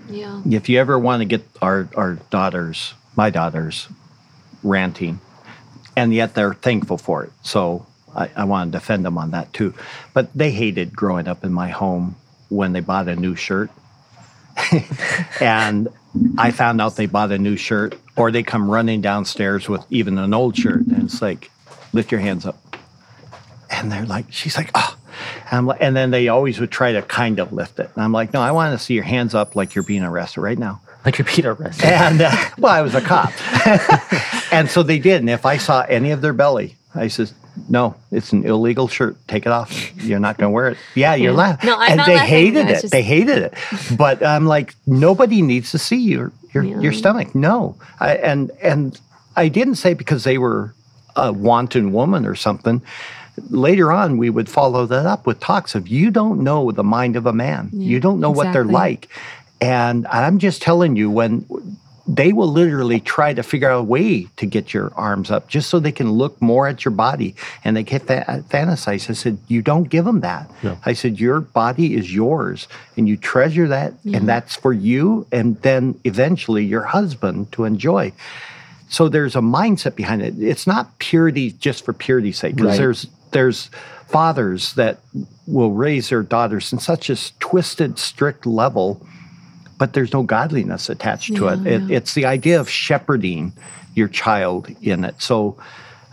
[0.08, 0.42] Yeah.
[0.48, 3.88] If you ever want to get our, our daughters, my daughters,
[4.62, 5.20] ranting,
[5.96, 7.32] and yet they're thankful for it.
[7.42, 9.74] So I, I want to defend them on that too.
[10.14, 12.16] But they hated growing up in my home
[12.48, 13.70] when they bought a new shirt.
[15.40, 15.88] and
[16.38, 20.18] I found out they bought a new shirt, or they come running downstairs with even
[20.18, 20.86] an old shirt.
[20.86, 21.50] And it's like,
[21.92, 22.56] lift your hands up.
[23.70, 24.96] And they're like, she's like, oh.
[25.50, 27.90] And, I'm like, and then they always would try to kind of lift it.
[27.94, 30.40] And I'm like, no, I want to see your hands up like you're being arrested
[30.40, 30.80] right now.
[31.04, 31.82] Like your Peter arrest.
[31.82, 33.32] And uh, well, I was a cop.
[34.52, 35.20] and so they did.
[35.20, 37.32] And if I saw any of their belly, I says,
[37.68, 39.16] no, it's an illegal shirt.
[39.28, 39.72] Take it off.
[40.02, 40.78] You're not going to wear it.
[40.94, 41.68] Yeah, you're laughing.
[41.68, 42.28] No, I'm and not they laughing.
[42.28, 42.82] hated It's it.
[42.82, 43.54] just- They hated it.
[43.96, 47.34] But I'm like, nobody needs to see your your, your stomach.
[47.34, 47.76] No.
[48.00, 49.00] I, and and
[49.36, 50.74] I didn't say because they were
[51.16, 52.82] a wanton woman or something.
[53.48, 57.16] Later on, we would follow that up with talks of you don't know the mind
[57.16, 57.70] of a man.
[57.72, 59.08] Yeah, you don't know what they're like.
[59.60, 61.46] And I'm just telling you, when
[62.12, 65.70] they will literally try to figure out a way to get your arms up just
[65.70, 69.08] so they can look more at your body and they get that fantasize.
[69.08, 70.50] I said, You don't give them that.
[70.64, 70.76] No.
[70.84, 75.60] I said, Your body is yours and you treasure that, and that's for you and
[75.62, 78.12] then eventually your husband to enjoy.
[78.88, 80.34] so there's a mindset behind it.
[80.42, 82.78] It's not purity just for purity's sake, because Right.
[82.78, 83.70] there's there's
[84.08, 84.98] fathers that
[85.46, 89.06] will raise their daughters in such a twisted, strict level,
[89.80, 91.66] but there's no godliness attached to it.
[91.66, 91.90] it.
[91.90, 93.54] It's the idea of shepherding
[93.94, 95.22] your child in it.
[95.22, 95.56] So,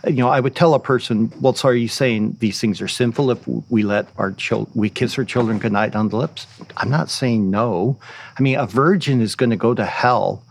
[0.06, 2.88] you know, I would tell a person, well, so are you saying these things are
[2.88, 6.46] sinful if we let our child we kiss our children goodnight on the lips?
[6.78, 7.98] I'm not saying no.
[8.38, 10.42] I mean, a virgin is going to go to hell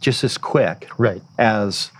[0.00, 1.20] just as quick Right.
[1.38, 1.90] as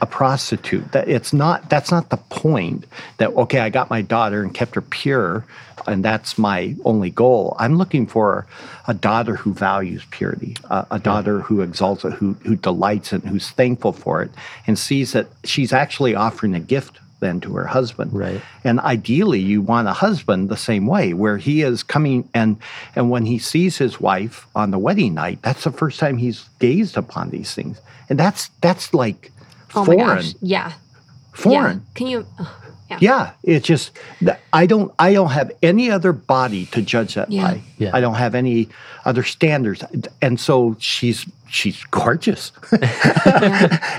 [0.00, 0.92] a prostitute.
[0.92, 2.86] That it's not that's not the point
[3.18, 5.44] that okay, I got my daughter and kept her pure
[5.86, 7.56] and that's my only goal.
[7.58, 8.46] I'm looking for
[8.88, 13.22] a daughter who values purity, a, a daughter who exalts it, who who delights in,
[13.22, 14.30] it, who's thankful for it
[14.66, 18.12] and sees that she's actually offering a gift then to her husband.
[18.12, 18.42] Right.
[18.62, 22.58] And ideally you want a husband the same way where he is coming and
[22.94, 26.44] and when he sees his wife on the wedding night, that's the first time he's
[26.58, 27.80] gazed upon these things.
[28.10, 29.32] And that's that's like
[29.74, 29.98] Oh foreign.
[30.06, 30.34] my gosh.
[30.42, 30.72] Yeah.
[31.32, 31.78] Foreign.
[31.78, 31.92] Yeah.
[31.94, 32.26] Can you?
[32.38, 32.48] ugh,
[32.90, 32.98] yeah.
[33.00, 33.90] Yeah, it's just
[34.52, 37.42] I don't I don't have any other body to judge that Yeah.
[37.54, 37.60] by.
[37.78, 37.90] Yeah.
[37.92, 38.68] I don't have any
[39.04, 39.84] other standards,
[40.22, 42.52] and so she's she's gorgeous,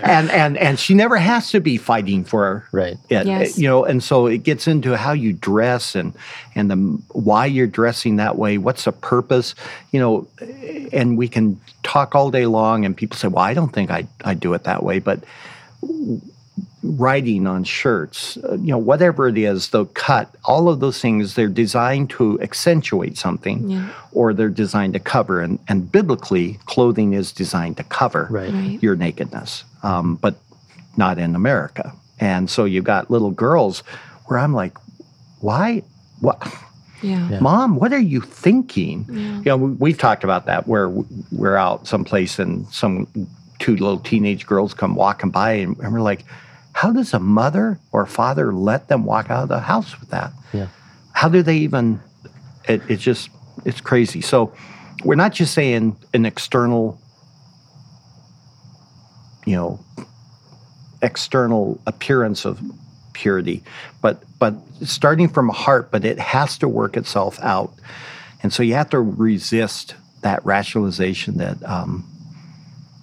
[0.04, 2.68] and and and she never has to be fighting for her.
[2.72, 2.98] Right.
[3.10, 3.58] it, Yes.
[3.58, 3.86] you know.
[3.86, 6.14] And so it gets into how you dress and
[6.56, 6.76] and the
[7.12, 8.58] why you're dressing that way.
[8.58, 9.54] What's the purpose,
[9.92, 10.28] you know?
[10.92, 14.08] And we can talk all day long, and people say, "Well, I don't think I
[14.26, 15.24] I do it that way," but
[16.84, 21.36] writing on shirts, uh, you know, whatever it is, the cut, all of those things,
[21.36, 23.90] they're designed to accentuate something Yeah.
[24.14, 25.42] or they're designed to cover.
[25.42, 28.54] And, and biblically, clothing is designed to cover Right.
[28.54, 28.80] Right.
[28.82, 30.36] your nakedness, um, but
[30.96, 31.94] not in America.
[32.20, 33.84] And so you've got little girls
[34.26, 34.78] where I'm like,
[35.42, 35.84] why?
[36.22, 36.42] What?
[37.04, 37.30] Yeah.
[37.30, 37.40] Yeah.
[37.42, 39.06] Mom, what are you thinking?
[39.12, 39.38] Yeah.
[39.38, 40.90] You know, we- we've talked about that where
[41.32, 43.08] we're out someplace and some
[43.60, 46.24] two little teenage girls come walking by and, and we're like,
[46.78, 50.32] how does a mother or father let them walk out of the house with that?
[50.54, 50.68] Yeah.
[51.12, 52.00] How do they even?
[52.70, 53.32] It, it's just
[53.66, 54.22] it's crazy.
[54.22, 54.54] So
[55.04, 57.02] we're not just saying an external,
[59.48, 59.80] you know,
[61.02, 62.62] external appearance of
[63.14, 63.64] purity,
[64.04, 67.74] but but starting from a heart, but it has to work itself out,
[68.44, 72.08] and so you have to resist that rationalization that um,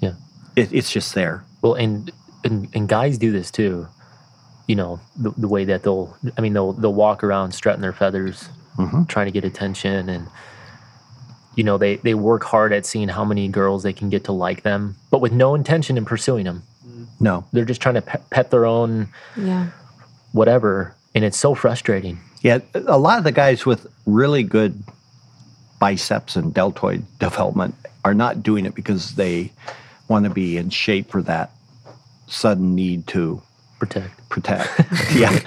[0.00, 0.14] Yeah.
[0.54, 1.42] it, it's just there.
[1.60, 2.12] Well, and,
[2.44, 3.88] and and guys do this too.
[4.66, 7.92] You know, the, the way that they'll, I mean, they'll they'll walk around strutting their
[7.92, 9.06] feathers, Mhm.
[9.08, 10.26] trying to get attention, and
[11.54, 14.32] you know, they they work hard at seeing how many girls they can get to
[14.32, 16.62] like them, but with no intention in pursuing them.
[17.20, 19.68] No, They're just trying to pet, pet their own Yeah.
[20.32, 22.18] whatever, and it's so frustrating.
[22.42, 24.82] Yeah, a lot of the guys with really good
[25.78, 29.52] biceps and deltoid development are not doing it because they
[30.08, 31.50] want to be in shape for that
[32.26, 33.40] sudden need to
[33.78, 34.28] Protect.
[34.30, 34.70] protect.
[35.14, 35.38] yeah.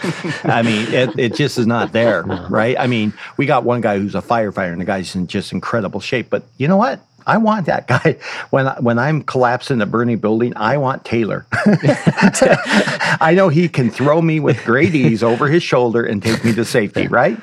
[0.44, 2.76] I mean, it, it just is not there, right?
[2.78, 6.00] I mean, we got one guy who's a firefighter and the guy's in just incredible
[6.00, 7.00] shape, but you know what?
[7.26, 8.18] I want that guy
[8.52, 10.54] when when I'm collapsing a burning building.
[10.56, 11.46] I want Taylor.
[11.52, 16.54] I know he can throw me with great ease over his shoulder and take me
[16.54, 17.38] to safety, right?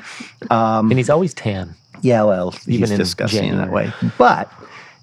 [0.50, 1.74] Um, and he's always tan.
[2.00, 3.92] Yeah, well, Even in disgusting in that way.
[4.18, 4.50] But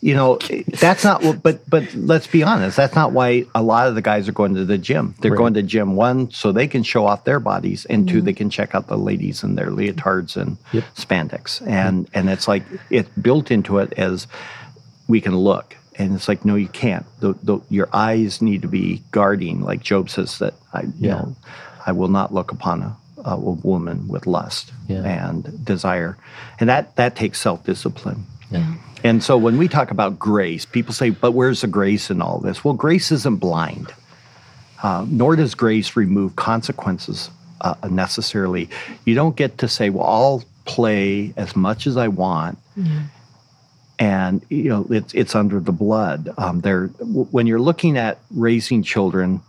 [0.01, 0.37] you know,
[0.79, 1.23] that's not.
[1.23, 2.75] what- But but let's be honest.
[2.75, 5.13] That's not why a lot of the guys are going to the gym.
[5.21, 5.37] They're Right.
[5.37, 8.25] going to gym one so they can show off their bodies, and two mm-hmm.
[8.25, 10.83] they can check out the ladies in their leotards and Yep.
[10.95, 11.61] spandex.
[11.67, 14.27] And and it's like it's built into it as
[15.07, 15.77] we can look.
[15.99, 17.05] And it's like, no, you can't.
[17.19, 21.13] The, the, your eyes need to be guarding, like Job says that I, you Yeah.
[21.15, 21.35] know,
[21.85, 25.03] I will not look upon a, a woman with lust Yeah.
[25.03, 26.17] and desire,
[26.59, 28.25] and that that takes self discipline.
[28.49, 28.73] Yeah.
[29.03, 32.39] And so when we talk about grace, people say, "But where's the grace in all
[32.39, 33.93] this?" Well, grace isn't blind,
[34.83, 37.29] uh, nor does grace remove consequences
[37.61, 38.69] uh, necessarily.
[39.05, 42.57] You don't get to say, "Well, I'll play as much as I want."
[44.01, 46.29] and you know it's it's under the blood.
[46.37, 49.41] Um, there, w- when you're looking at raising children,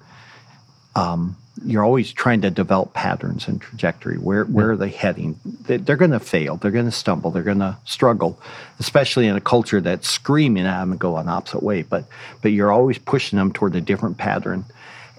[0.94, 4.16] um, you're always trying to develop patterns and trajectory.
[4.16, 5.38] Where where are they heading?
[5.44, 6.56] They, they're going to fail.
[6.56, 7.30] They're going to stumble.
[7.30, 8.40] They're going to struggle,
[8.78, 11.82] especially in a culture that's screaming at them and go an opposite way.
[11.82, 12.04] But
[12.42, 14.64] but you're always pushing them toward a different pattern,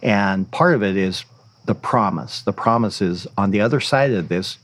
[0.02, 1.26] and part of it is
[1.66, 2.42] the promise.
[2.42, 4.58] The promise is on the other side of this.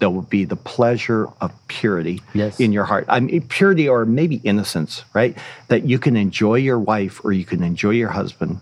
[0.00, 2.58] There will be the pleasure of purity Yes.
[2.58, 3.04] in your heart.
[3.08, 5.38] I mean, purity or maybe innocence, right?
[5.68, 8.58] That you can enjoy your wife or you can enjoy your husband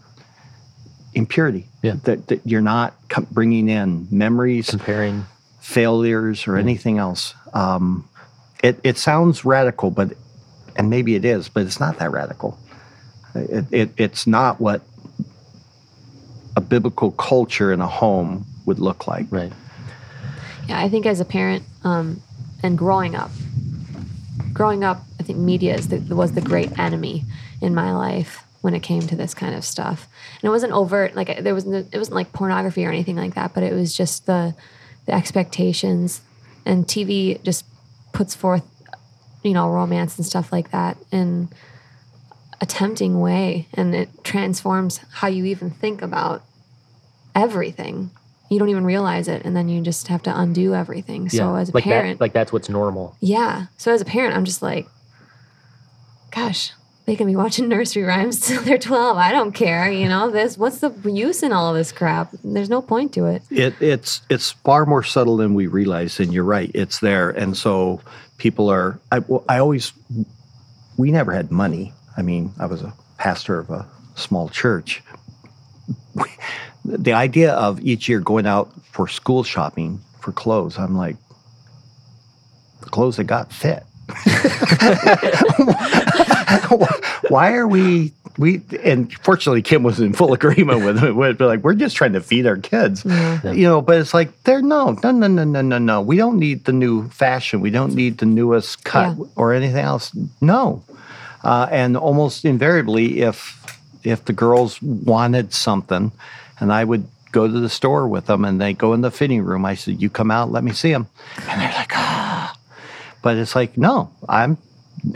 [1.15, 1.67] in purity.
[1.83, 1.97] Yeah.
[2.05, 2.95] That, that you're not
[3.31, 5.27] bringing in memories, Comparing.
[5.61, 7.35] failures, or anything else.
[7.53, 8.09] Um,
[8.63, 10.13] it, it sounds radical, but
[10.77, 12.59] and maybe it is, but it's not that radical.
[13.35, 14.83] It, it, it's not what
[16.57, 19.27] a biblical culture in a home would look like.
[19.31, 19.53] Right.
[20.69, 22.23] Yeah, I think as a parent um,
[22.63, 23.31] and growing up,
[24.53, 27.25] growing up, I think media is the, was the great enemy
[27.61, 30.07] in my life when it came to this kind of stuff.
[30.41, 33.35] And it wasn't overt, like there was, no, it wasn't like pornography or anything like
[33.35, 34.55] that, but it was just the
[35.07, 36.21] the expectations.
[36.67, 37.65] And TV just
[38.13, 38.65] puts forth,
[39.43, 41.49] you know, romance and stuff like that in
[42.61, 46.45] a tempting way, and it transforms how you even think about
[47.35, 48.11] everything.
[48.51, 51.31] You don't even realize it, and then you just have to undo everything.
[51.31, 53.17] So as a like parent, that, like that's what's normal.
[53.21, 53.67] yeah.
[53.79, 54.87] So as a parent, I'm just like,
[56.31, 56.73] gosh,
[57.11, 59.17] they can be watching nursery rhymes till they're 12.
[59.17, 59.91] I don't care.
[59.91, 62.31] You know, this, what's the use in all of this crap?
[62.45, 63.43] There's no point to it.
[63.51, 67.31] It, it's it's far more subtle than we realize, and you're right, it's there.
[67.31, 68.01] And so
[68.39, 69.01] people are.
[69.11, 69.93] I, I always.
[70.97, 71.93] We never had money.
[72.17, 75.03] I mean, I was a pastor of a small church.
[76.85, 81.17] The idea of each year going out for school shopping for clothes, I'm like,
[82.83, 83.83] the clothes that got fit.
[87.29, 91.39] Why are we we and fortunately Kim was in full agreement with it.
[91.39, 93.05] Be like, we're just trying to feed our kids.
[93.05, 96.01] You know, but it's like they're no, no, no, no, no, no, no.
[96.01, 97.61] We don't need the new fashion.
[97.61, 99.25] We don't need the newest cut Yeah.
[99.37, 100.17] or anything else.
[100.41, 100.83] No.
[101.43, 103.57] Uh, and almost invariably if
[104.05, 106.13] if the girls wanted something
[106.59, 109.43] and I would go to the store with them and they go in the fitting
[109.43, 111.07] room, I said, You come out, let me see them.
[111.49, 112.57] And they're like, ah.
[113.23, 114.57] But it's like, no, I'm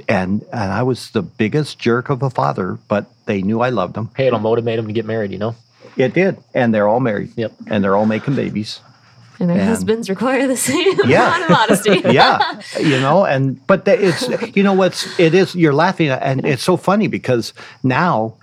[0.09, 3.95] and and I was the biggest jerk of a father, but they knew I loved
[3.95, 4.11] them.
[4.17, 5.31] Hey, it'll motivate them to get married.
[5.33, 5.55] You know.
[5.97, 7.31] It did, and they're all married.
[7.37, 7.53] Yep.
[7.69, 8.81] and they're all making babies.
[9.39, 11.27] And their And- husbands require the same Yeah.
[11.37, 12.01] amount of modesty.
[12.13, 15.55] Yeah, you know, and but the, it's you know what's it is.
[15.55, 18.35] You're laughing, and it's so funny because now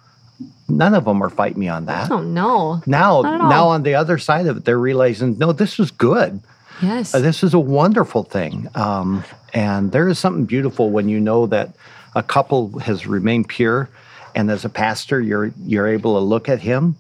[0.70, 2.10] none of them are fighting me on that.
[2.12, 2.82] Oh, no.
[2.86, 3.50] Now, Not at all.
[3.50, 6.40] now on the other side of it, they're realizing no, this is good.
[6.82, 7.14] Yes.
[7.14, 8.68] Uh, This is a wonderful thing.
[8.76, 11.76] Um, and there is something beautiful when you know that
[12.16, 13.90] a couple has remained pure.
[14.36, 16.96] And as a pastor, you're, you're able to look at him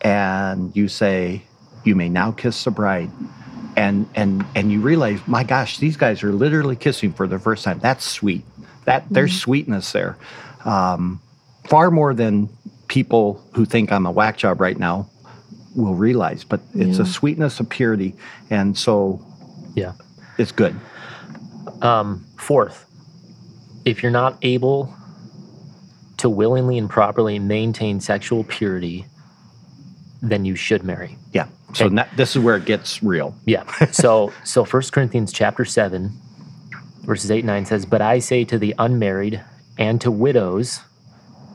[0.00, 1.42] and you say,
[1.84, 3.10] You may now kiss the bride.
[3.76, 7.62] And, and, and you realize, my gosh, these guys are literally kissing for the first
[7.62, 7.78] time.
[7.78, 8.44] That's sweet.
[8.86, 10.16] That There's sweetness there.
[10.64, 11.20] Um,
[11.68, 12.48] far more than
[12.88, 15.10] people who think I'm a whack job right now
[15.74, 16.42] will realize.
[16.42, 18.14] But it's a sweetness of purity.
[18.48, 19.20] And so
[19.74, 19.92] Yeah.
[20.38, 20.74] it's good.
[21.82, 22.86] Um, fourth,
[23.84, 24.94] if you're not able
[26.18, 29.06] to willingly and properly maintain sexual purity,
[30.22, 31.16] then you should marry.
[31.32, 31.48] Yeah.
[31.74, 33.34] So na- this is where it gets real.
[33.44, 33.64] Yeah.
[33.92, 36.12] So so First Corinthians chapter seven,
[37.02, 39.42] verses eight and nine says, But I say to the unmarried
[39.78, 40.80] and to widows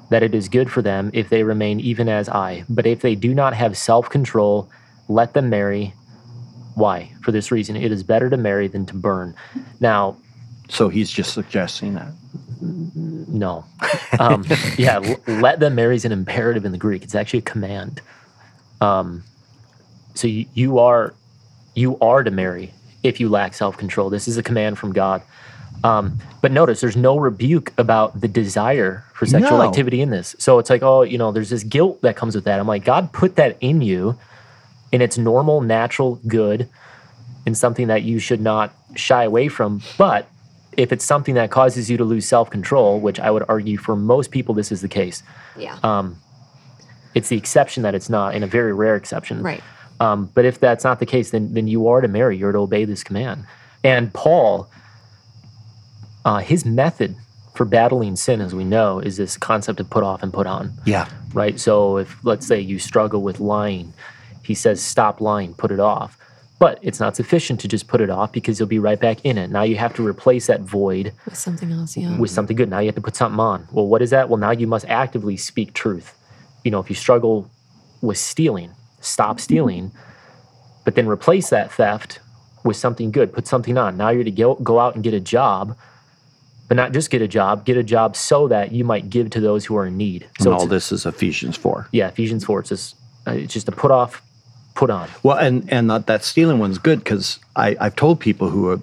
[0.10, 2.66] that it is good for them if they remain even as I.
[2.70, 4.70] But if they do not have self control,
[5.08, 5.94] let them marry.
[6.76, 7.12] Why?
[7.22, 9.36] For this reason, it is better to marry than to burn.
[9.80, 10.18] Now,
[10.70, 12.14] So he's just suggesting that.
[12.62, 13.66] no.
[14.20, 14.46] Um,
[14.78, 17.04] yeah, l- let them marry is an imperative in the Greek.
[17.04, 18.02] It's actually a command.
[18.80, 19.24] Um,
[20.16, 21.14] so you, you are
[21.76, 24.10] you are to marry if you lack self control.
[24.10, 25.22] This is a command from God.
[25.84, 29.68] Um, but notice there's no rebuke about the desire for sexual No.
[29.68, 30.36] activity in this.
[30.38, 32.60] So it's like, oh, you know, there's this guilt that comes with that.
[32.60, 34.18] I'm like, God put that in you,
[34.94, 36.70] and it's normal, natural, good,
[37.46, 39.82] and something that you should not shy away from.
[39.98, 40.28] But
[40.78, 43.96] if it's something that causes you to lose self control, which I would argue for
[43.96, 45.24] most people this is the case,
[45.58, 45.78] yeah.
[45.84, 46.18] um,
[47.14, 49.42] it's the exception that it's not, and a very rare exception.
[49.42, 49.62] right.
[50.00, 52.36] Um, but if that's not the case, then then you are to marry.
[52.36, 53.46] You're to obey this command.
[53.84, 54.68] And Paul,
[56.26, 57.16] uh, his method
[57.54, 60.74] for battling sin, as we know, is this concept of put off and put on.
[60.86, 61.08] Yeah.
[61.34, 61.60] Right.
[61.60, 63.94] So if let's say you struggle with lying,
[64.52, 66.18] he says stop lying, put it off.
[66.60, 69.38] But it's not sufficient to just put it off because you'll be right back in
[69.38, 69.50] it.
[69.50, 72.20] Now you have to replace that void With something else, yeah.
[72.20, 72.70] with something good.
[72.70, 73.68] Now you have to put something on.
[73.72, 74.30] Well, what is that?
[74.30, 76.14] Well, now you must actively speak truth.
[76.64, 77.50] You know, if you struggle
[78.02, 79.92] with stealing, stop stealing,
[80.86, 82.20] but then replace that theft
[82.64, 83.34] with something good.
[83.34, 83.97] Put something on.
[83.97, 85.76] Now you're to go, go out and get a job,
[86.68, 89.39] but not just get a job, get a job so that you might give to
[89.39, 90.30] those who are in need.
[90.39, 91.88] So and all this is Ephesians 4.
[91.91, 92.95] yeah, Ephesians 4, it's just,
[93.28, 94.22] uh, it's just to put off,
[94.76, 95.09] put on.
[95.24, 98.80] Well, and and that, that stealing one's good because I I've told people who are,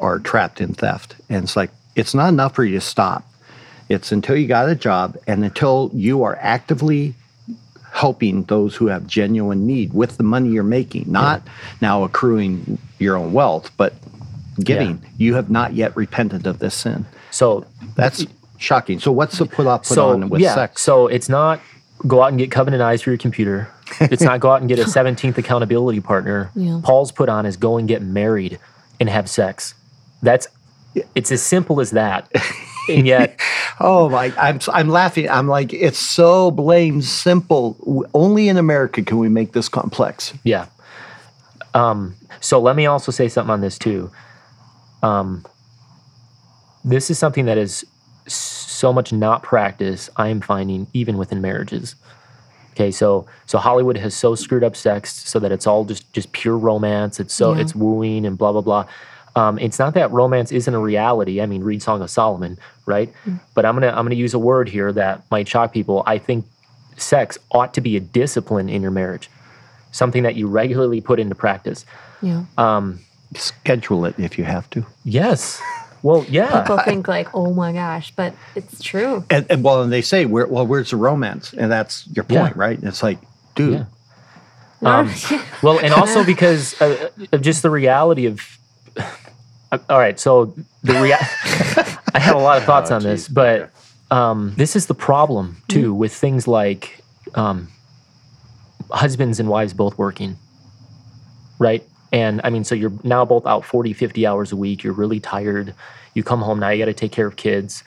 [0.00, 3.24] are trapped in theft, and it's like it's not enough for you to stop.
[3.88, 7.14] It's until you got a job and until you are actively
[7.92, 11.42] helping those who have genuine need with the money you're making, not
[11.82, 13.92] now accruing your own wealth, but
[14.64, 15.02] giving.
[15.18, 17.04] You have not yet repented of this sin.
[17.30, 18.24] So That's
[18.58, 18.98] shocking.
[18.98, 20.80] So what's the put off, put so on with yeah, sex?
[20.80, 21.60] so it's not
[22.06, 23.68] go out and get covenant eyes for your computer.
[24.00, 26.50] It's not go out and get a 17th accountability partner.
[26.54, 26.80] Yeah.
[26.82, 28.58] Paul's put on is go and get married
[29.00, 29.74] and have sex.
[30.22, 30.46] That's
[31.14, 32.30] it's as simple as that.
[32.88, 33.38] And yet,
[33.80, 34.32] Oh my!
[34.38, 35.28] I'm I'm laughing.
[35.28, 38.06] I'm like, it's so blame simple.
[38.14, 40.34] Only in America can we make this complex.
[40.44, 40.66] yeah.
[41.74, 44.10] Um, so let me also say something on this too.
[45.02, 45.44] Um,
[46.84, 47.84] this is something that is
[48.82, 50.10] so much not practice.
[50.16, 51.94] I am finding even within marriages.
[52.72, 56.32] Okay, so so Hollywood has so screwed up sex so that it's all just just
[56.32, 57.20] pure romance.
[57.20, 57.60] It's so Yeah.
[57.62, 58.84] it's wooing and blah blah blah.
[59.36, 61.40] Um, it's not that romance isn't a reality.
[61.40, 63.08] I mean, read Song of Solomon, right?
[63.54, 66.02] But I'm gonna I'm gonna use a word here that might shock people.
[66.14, 66.44] I think
[66.96, 69.30] sex ought to be a discipline in your marriage,
[69.92, 71.86] something that you regularly put into practice.
[72.20, 72.42] Yeah.
[72.58, 72.98] Um,
[73.34, 74.84] Schedule it if you have to.
[75.04, 75.60] yes.
[76.02, 76.62] Well, yeah.
[76.62, 79.24] People think like, oh my gosh, but it's true.
[79.30, 81.52] And, and well, and they say, where, well, where's the romance?
[81.52, 82.42] And that's your Yeah.
[82.42, 82.78] point, right?
[82.82, 83.18] It's like,
[83.54, 83.84] dude, Yeah.
[84.84, 85.08] Um,
[85.62, 88.40] well, and also because uh, of just the reality of.
[88.96, 91.12] uh, all right, so the rea-
[92.14, 93.70] I have a lot of thoughts Oh, on this, but
[94.10, 97.00] um, this is the problem too with things like
[97.36, 97.68] um,
[98.90, 100.36] husbands and wives both working,
[101.60, 101.84] right?
[102.12, 104.84] And I mean, so you're now both out 40, 50 hours a week.
[104.84, 105.74] You're really tired.
[106.14, 107.82] You come home now, you got to take care of kids.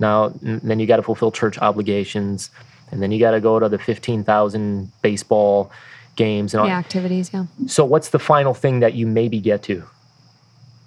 [0.00, 2.50] Now, n- then you got to fulfill church obligations.
[2.90, 5.70] And then you got to go to the 15,000 baseball
[6.16, 6.66] games and all.
[6.66, 7.30] yeah, activities.
[7.32, 7.46] Yeah.
[7.66, 9.84] So, what's the final thing that you maybe get to?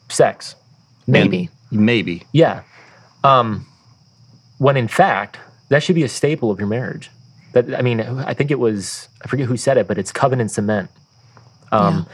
[0.09, 0.55] Sex.
[1.05, 1.49] Maybe.
[1.71, 2.23] maybe.
[2.31, 2.63] Yeah.
[3.23, 3.67] Um,
[4.57, 5.37] when in fact,
[5.69, 7.11] that should be a staple of your marriage.
[7.53, 10.51] That I mean, I think it was I forget who said it, but it's covenant
[10.51, 10.89] cement.
[11.71, 12.07] Um,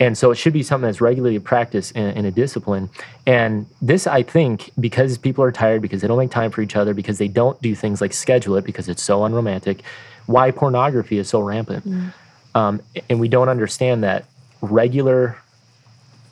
[0.00, 2.90] And so it should be something that's regularly practiced in, in a discipline.
[3.24, 6.74] And this, I think, because people are tired, because they don't make time for each
[6.74, 9.82] other, because they don't do things like schedule it, because it's so unromantic,
[10.26, 11.84] why pornography is so rampant.
[12.54, 14.24] Um, and we don't understand that
[14.60, 15.38] regular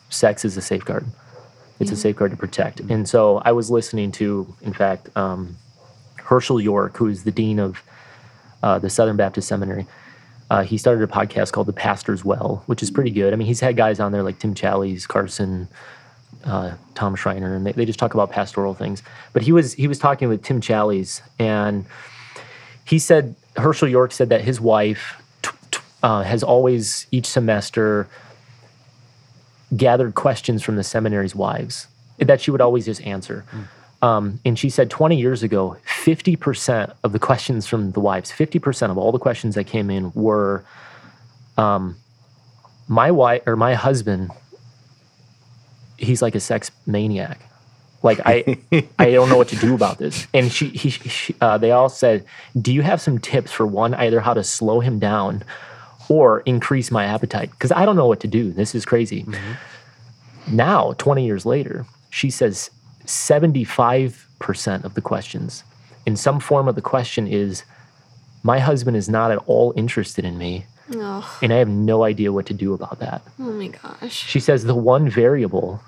[0.08, 1.06] sex is a safeguard.
[1.78, 2.80] It's a safeguard to protect.
[2.80, 5.56] And so I was listening to, in fact, um,
[6.18, 7.82] Hershael York, who is the dean of
[8.62, 9.86] uh, the Southern Baptist Seminary.
[10.50, 13.32] Uh, he started a podcast called The Pastor's Well, which is pretty good.
[13.32, 15.68] I mean, he's had guys on there like Tim Challies, Carson,
[16.44, 19.02] uh, Tom Schreiner, and they, they just talk about pastoral things.
[19.32, 21.86] But he was he was talking with Tim Challies, and
[22.84, 28.08] he said Hershael York said that his wife t- t- uh, has always each semester
[29.76, 31.86] gathered questions from the seminary's wives
[32.18, 33.44] that she would always just answer.
[34.02, 38.90] Um, and she said 20 years ago, 50% of the questions from the wives, 50%
[38.90, 40.64] of all the questions that came in were,
[41.58, 41.96] um,
[42.88, 44.30] my wife or my husband,
[45.98, 47.40] he's like a sex maniac.
[48.02, 48.58] Like I,
[48.98, 50.26] I don't know what to do about this.
[50.32, 52.24] And she, he, she, uh, they all said,
[52.60, 55.44] "Do you have some tips for one, either how to slow him down,
[56.08, 57.50] or increase my appetite?
[57.50, 58.52] Because I don't know what to do.
[58.52, 59.26] This is crazy."
[60.50, 62.70] Now, 20 years later, she says
[63.04, 65.62] 75% of the questions
[66.06, 67.64] in some form of the question is,
[68.42, 72.32] "My husband is not at all interested in me, Oh, and I have no idea
[72.32, 74.12] what to do about that." oh my gosh.
[74.12, 75.80] She says the one variable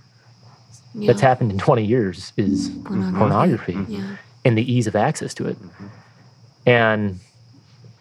[0.94, 1.06] Yeah.
[1.08, 3.18] that's happened in 20 years is Pornography.
[3.18, 4.16] pornography, Yeah.
[4.44, 5.56] and the ease of access to it.
[6.66, 7.18] And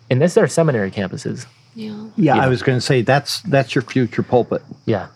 [0.09, 1.45] and this is our seminary campuses.
[1.73, 1.91] Yeah.
[2.17, 2.43] Yeah, Yeah.
[2.43, 4.61] I was going to say that's that's your future pulpit.
[4.85, 5.07] Yeah.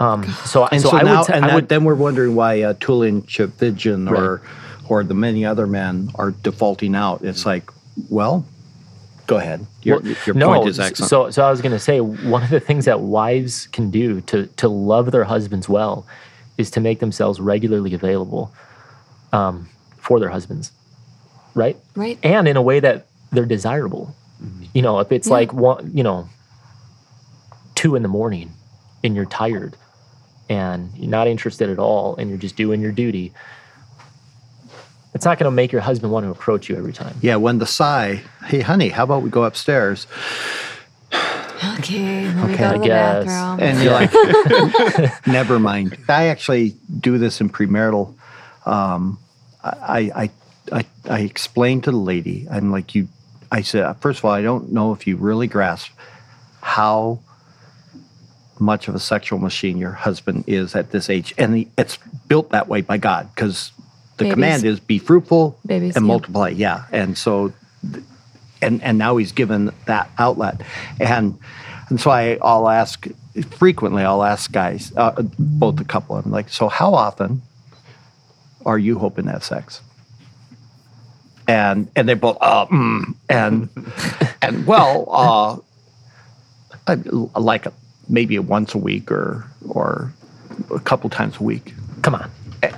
[0.00, 1.94] Um, so, And so, so, I now, would, t- and I that, would then we're
[1.94, 4.20] wondering why uh, Tullian Tchividjian Right.
[4.20, 4.42] or
[4.88, 7.22] or the many other men are defaulting out.
[7.24, 7.70] It's like,
[8.08, 8.44] well,
[9.26, 9.66] go ahead.
[9.82, 11.10] Your, Well, your no, point is excellent.
[11.10, 14.20] So, so I was going to say one of the things that wives can do
[14.22, 16.06] to to love their husbands well
[16.58, 18.52] is to make themselves regularly available
[19.32, 19.68] um,
[19.98, 20.72] for their husbands,
[21.54, 21.76] right?
[21.96, 22.18] Right.
[22.22, 24.14] And in a way that they're desirable.
[24.74, 25.32] You know, if it's Yeah.
[25.34, 26.28] like one, you know,
[27.74, 28.52] two in the morning,
[29.02, 29.76] and you're tired,
[30.48, 33.32] and you're not interested at all, and you're just doing your duty.
[35.14, 37.16] It's not going to make your husband want to approach you every time.
[37.22, 40.06] yeah, when the sigh, hey, honey, how about we go upstairs?
[41.78, 42.26] Okay.
[42.26, 43.24] Let me Okay, go I to the guess.
[43.26, 43.60] bathroom.
[43.60, 45.96] And you're like, never mind.
[46.08, 48.14] I actually do this in premarital.
[48.66, 49.18] Um,
[49.62, 50.30] I, I,
[50.72, 53.08] I, I explained to the lady, I'm like, you,
[53.52, 55.92] I said, first of all, I don't know if you really grasp
[56.60, 57.20] how
[58.58, 61.34] much of a sexual machine your husband is at this age.
[61.38, 61.98] And the, it's
[62.28, 63.70] built that way by God because
[64.16, 64.34] the Babies.
[64.34, 66.08] command is be fruitful Babies, and yeah.
[66.08, 66.48] multiply.
[66.48, 66.84] Yeah.
[66.92, 67.52] And so
[68.62, 70.60] and and now he's given that outlet
[70.98, 71.38] and
[71.90, 73.06] and so I, i'll ask
[73.50, 77.42] frequently i'll ask guys uh, both the couple i'm like so how often
[78.64, 79.82] are you hoping to have sex
[81.46, 83.68] and and they both uh, mm, and
[84.42, 85.56] and well, uh,
[86.86, 86.94] I,
[87.38, 87.66] like
[88.08, 90.12] maybe once a week or or
[90.70, 92.30] a couple times a week, Come on.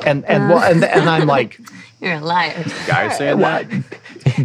[0.07, 1.59] And and well, and, and I'm like.
[1.99, 2.62] You're a liar.
[2.87, 3.64] Guys saying that.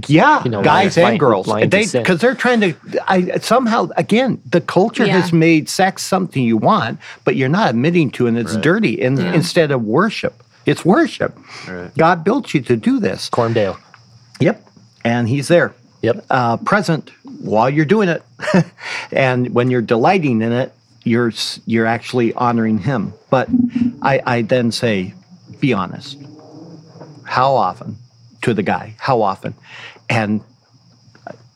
[0.08, 1.48] Yeah, You know, guys blind- and girls.
[1.48, 2.74] blind They because they're trying to.
[3.10, 5.20] I somehow again the culture Yeah.
[5.20, 8.64] has made sex something you want, but you're not admitting to, and it's Right.
[8.64, 9.02] dirty.
[9.02, 9.34] And Yeah.
[9.34, 11.38] instead of worship, it's worship.
[11.68, 11.92] Right.
[11.98, 13.28] God built you to do this.
[13.30, 13.78] Corndale.
[14.40, 14.66] Yep,
[15.04, 15.74] and He's there,
[16.04, 16.26] Yep.
[16.30, 17.12] uh, present
[17.42, 18.24] while you're doing it,
[19.12, 20.74] and when you're delighting in it,
[21.04, 21.34] you're
[21.66, 23.14] you're actually honoring Him.
[23.30, 23.50] But
[24.02, 25.16] I, I then say,
[25.62, 26.18] be honest.
[27.24, 27.98] How often
[28.42, 28.96] to the guy?
[29.00, 29.54] How often?
[30.10, 30.44] And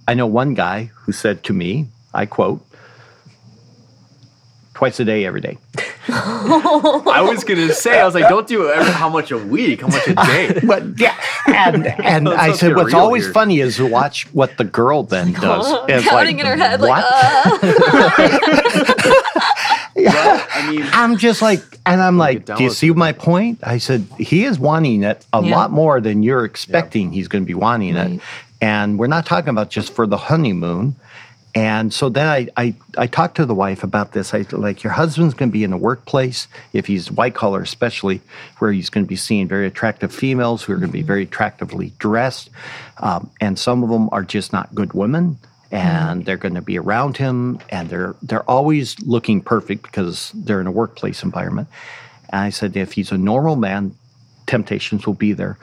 [0.07, 2.65] I know one guy who said to me, I quote,
[4.75, 5.57] twice a day, every day.
[6.07, 9.87] I was gonna say, I was like, don't do every, how much a week, how
[9.87, 10.59] much a day.
[10.67, 14.63] But yeah, and and I said, what's always here." funny is to watch what the
[14.63, 15.65] girl then does.
[15.89, 16.89] It's Counting like, in her head, what?
[16.89, 18.25] like, uh,
[20.05, 23.59] But, I mean, I'm just like, and I'm like, do you see my point?
[23.63, 25.55] I said, he is wanting it a Yeah.
[25.55, 28.11] lot more than you're expecting he's going to be wanting Right.
[28.13, 28.21] it.
[28.61, 30.95] And we're not talking about just for the honeymoon.
[31.53, 34.33] And so then I, I, I talked to the wife about this.
[34.33, 38.19] I like, your husband's going to be in the workplace, if he's white collar, especially,
[38.57, 41.23] where he's going to be seeing very attractive females who are going to be very
[41.23, 42.49] attractively dressed.
[42.97, 45.37] Um, and some of them are just not good women
[45.75, 50.61] and they're going to be around him and they're they're always looking perfect because they're
[50.61, 51.67] in a workplace environment.
[52.29, 53.93] And i said if he's a normal man
[54.47, 55.57] temptations will be there.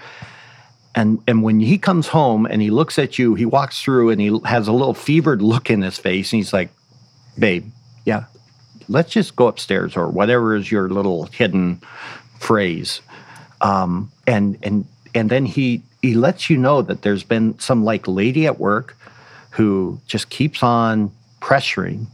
[0.95, 4.21] And and when he comes home and he looks at you he walks through and
[4.21, 6.69] he has a little fevered look in his face and he's like
[7.39, 7.71] babe
[8.05, 8.25] yeah
[8.89, 11.81] let's just go upstairs or whatever is your little hidden
[12.39, 13.01] phrase.
[13.63, 14.85] Um, and and
[15.15, 18.97] and then he he lets you know that there's been some like lady at work
[19.53, 22.07] who just keeps on pressuring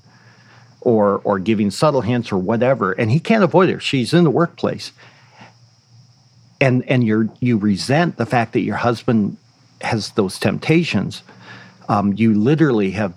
[0.80, 3.80] or or giving subtle hints or whatever and he can't avoid her.
[3.80, 4.92] She's in the workplace.
[6.60, 9.36] And and you're you resent the fact that your husband
[9.80, 11.22] has those temptations.
[11.88, 13.14] Um, you literally have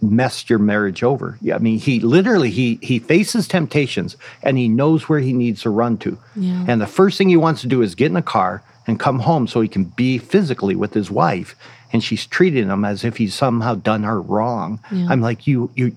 [0.00, 1.38] messed your marriage over.
[1.40, 5.62] Yeah, i mean he literally he he faces temptations and he knows where he needs
[5.62, 6.18] to run to.
[6.36, 6.64] Yeah.
[6.68, 9.20] and the first thing he wants to do is get in a car and come
[9.20, 11.54] home so he can be physically with his wife
[11.92, 15.06] and she's treating him as if he's somehow done her wrong Yeah.
[15.10, 15.94] i'm like you you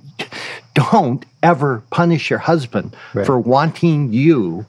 [0.73, 3.25] don't ever punish your husband Right.
[3.25, 4.65] for wanting you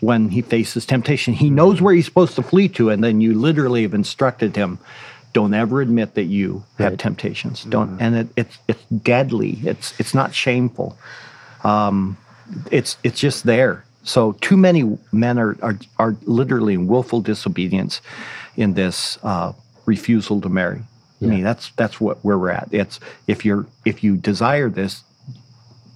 [0.00, 1.32] when he faces temptation.
[1.32, 4.80] He knows where he's supposed to flee to, and then you literally have instructed him.
[5.32, 7.62] Don't ever admit that you have temptations.
[7.62, 9.60] Don't, and it, it's it's deadly.
[9.62, 10.98] It's it's not shameful.
[11.62, 12.16] Um,
[12.72, 13.84] it's it's just there.
[14.04, 18.00] So too many men are are, are literally in willful disobedience
[18.56, 19.52] in this uh,
[19.86, 20.82] refusal to marry.
[21.22, 22.68] I mean that's that's what where we're at.
[22.72, 22.98] It's
[23.28, 25.04] if you're if you desire this,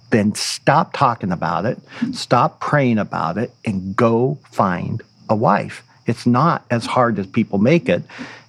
[0.09, 1.79] then stop talking about it,
[2.13, 5.83] stop praying about it, and go find a wife.
[6.05, 8.03] It's not as hard as people make it,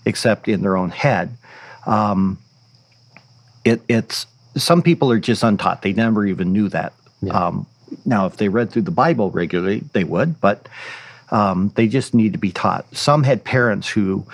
[0.05, 1.37] except in their own head.
[1.85, 2.39] Um,
[3.65, 6.93] it, it's some people are just untaught; they never even knew that.
[7.33, 7.67] Um,
[8.05, 10.69] now, if they read through the Bible regularly, they would, but
[11.31, 12.87] um, they just need to be taught.
[12.97, 14.27] Some had parents who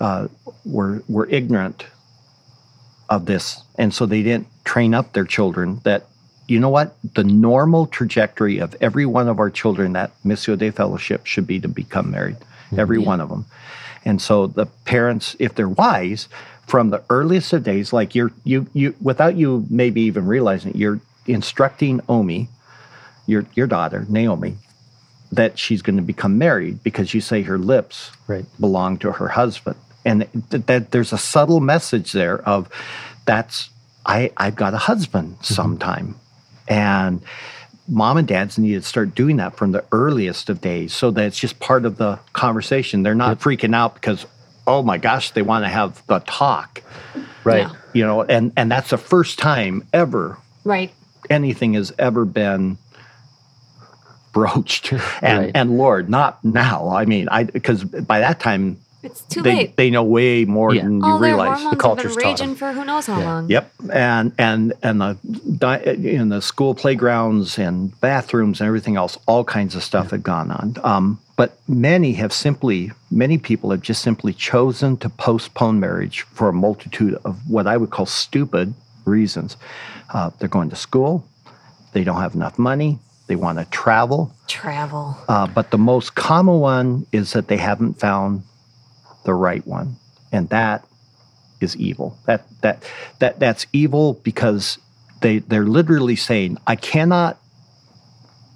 [0.00, 0.28] uh,
[0.64, 1.86] were were ignorant
[3.08, 6.06] of this, and so they didn't train up their children that
[6.48, 10.70] you know what the normal trajectory of every one of our children at Missio Dei
[10.70, 12.36] Fellowship should be to become married,
[12.76, 13.46] every one of them.
[14.04, 16.28] And so the parents, if they're wise,
[16.66, 20.76] from the earliest of days, like you're you you without you maybe even realizing it,
[20.76, 22.48] you're instructing Omi,
[23.26, 24.56] your your daughter Naomi,
[25.32, 28.44] that she's going to become married because you say her lips Right.
[28.60, 32.68] belong to her husband, and th- that there's a subtle message there of
[33.26, 33.70] that's
[34.06, 35.54] I I've got a husband mm-hmm.
[35.54, 36.14] sometime,
[36.68, 37.20] and
[37.88, 41.26] mom and dads need to start doing that from the earliest of days so that
[41.26, 43.02] it's just part of the conversation.
[43.02, 44.26] They're not freaking out because
[44.66, 46.82] oh my gosh they want to have the talk,
[47.44, 47.66] Right.
[47.68, 47.72] Yeah.
[47.92, 50.90] you know, and and that's the first time ever right.
[51.28, 52.78] anything has ever been
[54.34, 55.52] broached and Right.
[55.54, 59.76] and lord not now i mean i because by that time It's too they late.
[59.76, 60.82] they know way more Yeah.
[60.84, 63.30] than you All their realize hormones have culture's been raging for who knows how Yeah.
[63.32, 63.42] long.
[63.54, 65.10] Yep, and and and the
[65.64, 65.84] di-
[66.18, 70.50] in the school playgrounds and bathrooms and everything else, all kinds of stuff had gone
[70.60, 70.66] on.
[70.92, 76.48] Um, but many have simply, many people have just simply chosen to postpone marriage for
[76.48, 78.72] a multitude of what I would call stupid
[79.04, 79.56] reasons.
[80.14, 81.12] Uh, they're going to school,
[81.92, 85.16] they don't have enough money, they want to travel, Travel.
[85.28, 88.42] uh, but the most common one is that they haven't found
[89.24, 89.96] the right one.
[90.30, 90.84] And that
[91.60, 92.18] is evil.
[92.26, 92.82] That that
[93.20, 94.78] that that's evil because
[95.22, 97.38] they they're literally saying, I cannot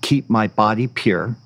[0.02, 1.36] keep my body pure.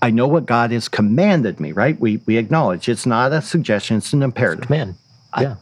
[0.00, 1.98] I know what God has commanded me, right?
[2.00, 4.70] We we acknowledge it's not a suggestion, it's an imperative.
[4.70, 4.96] Man.
[5.38, 5.56] Yeah.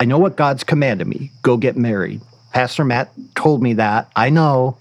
[0.00, 1.30] I know what God's commanded me.
[1.42, 2.20] Go get married.
[2.52, 4.10] Pastor Matt told me that.
[4.14, 4.78] I know.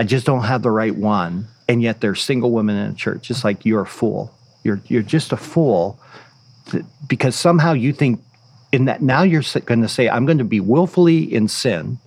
[0.00, 1.46] I just don't have the right one.
[1.68, 3.30] And yet there's single women in the church.
[3.30, 4.34] It's like you're a fool.
[4.64, 6.00] You're you're just a fool
[7.06, 8.18] because somehow you think
[8.72, 11.98] in that now you're going to say I'm going to be willfully in sin.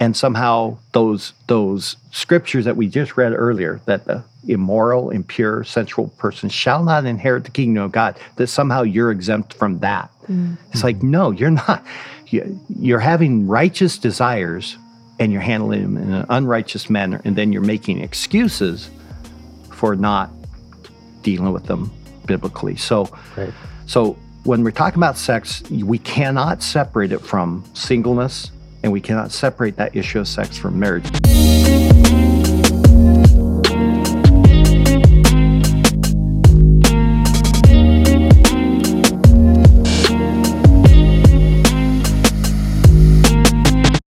[0.00, 6.08] And somehow those those scriptures that we just read earlier that the immoral, impure, sensual
[6.18, 10.10] person shall not inherit the kingdom of God, that somehow you're exempt from that.
[10.26, 10.58] Mm.
[10.72, 11.86] It's like, no, you're not.
[12.26, 14.76] You're having righteous desires
[15.20, 18.90] and you're handling them in an unrighteous manner, and then you're making excuses
[19.70, 20.30] for not
[21.22, 21.92] dealing with them
[22.26, 22.74] biblically.
[22.76, 23.52] So, Right.
[23.86, 28.50] so when we're talking about sex, we cannot separate it from singleness,
[28.82, 31.10] and we cannot separate that issue of sex from marriage.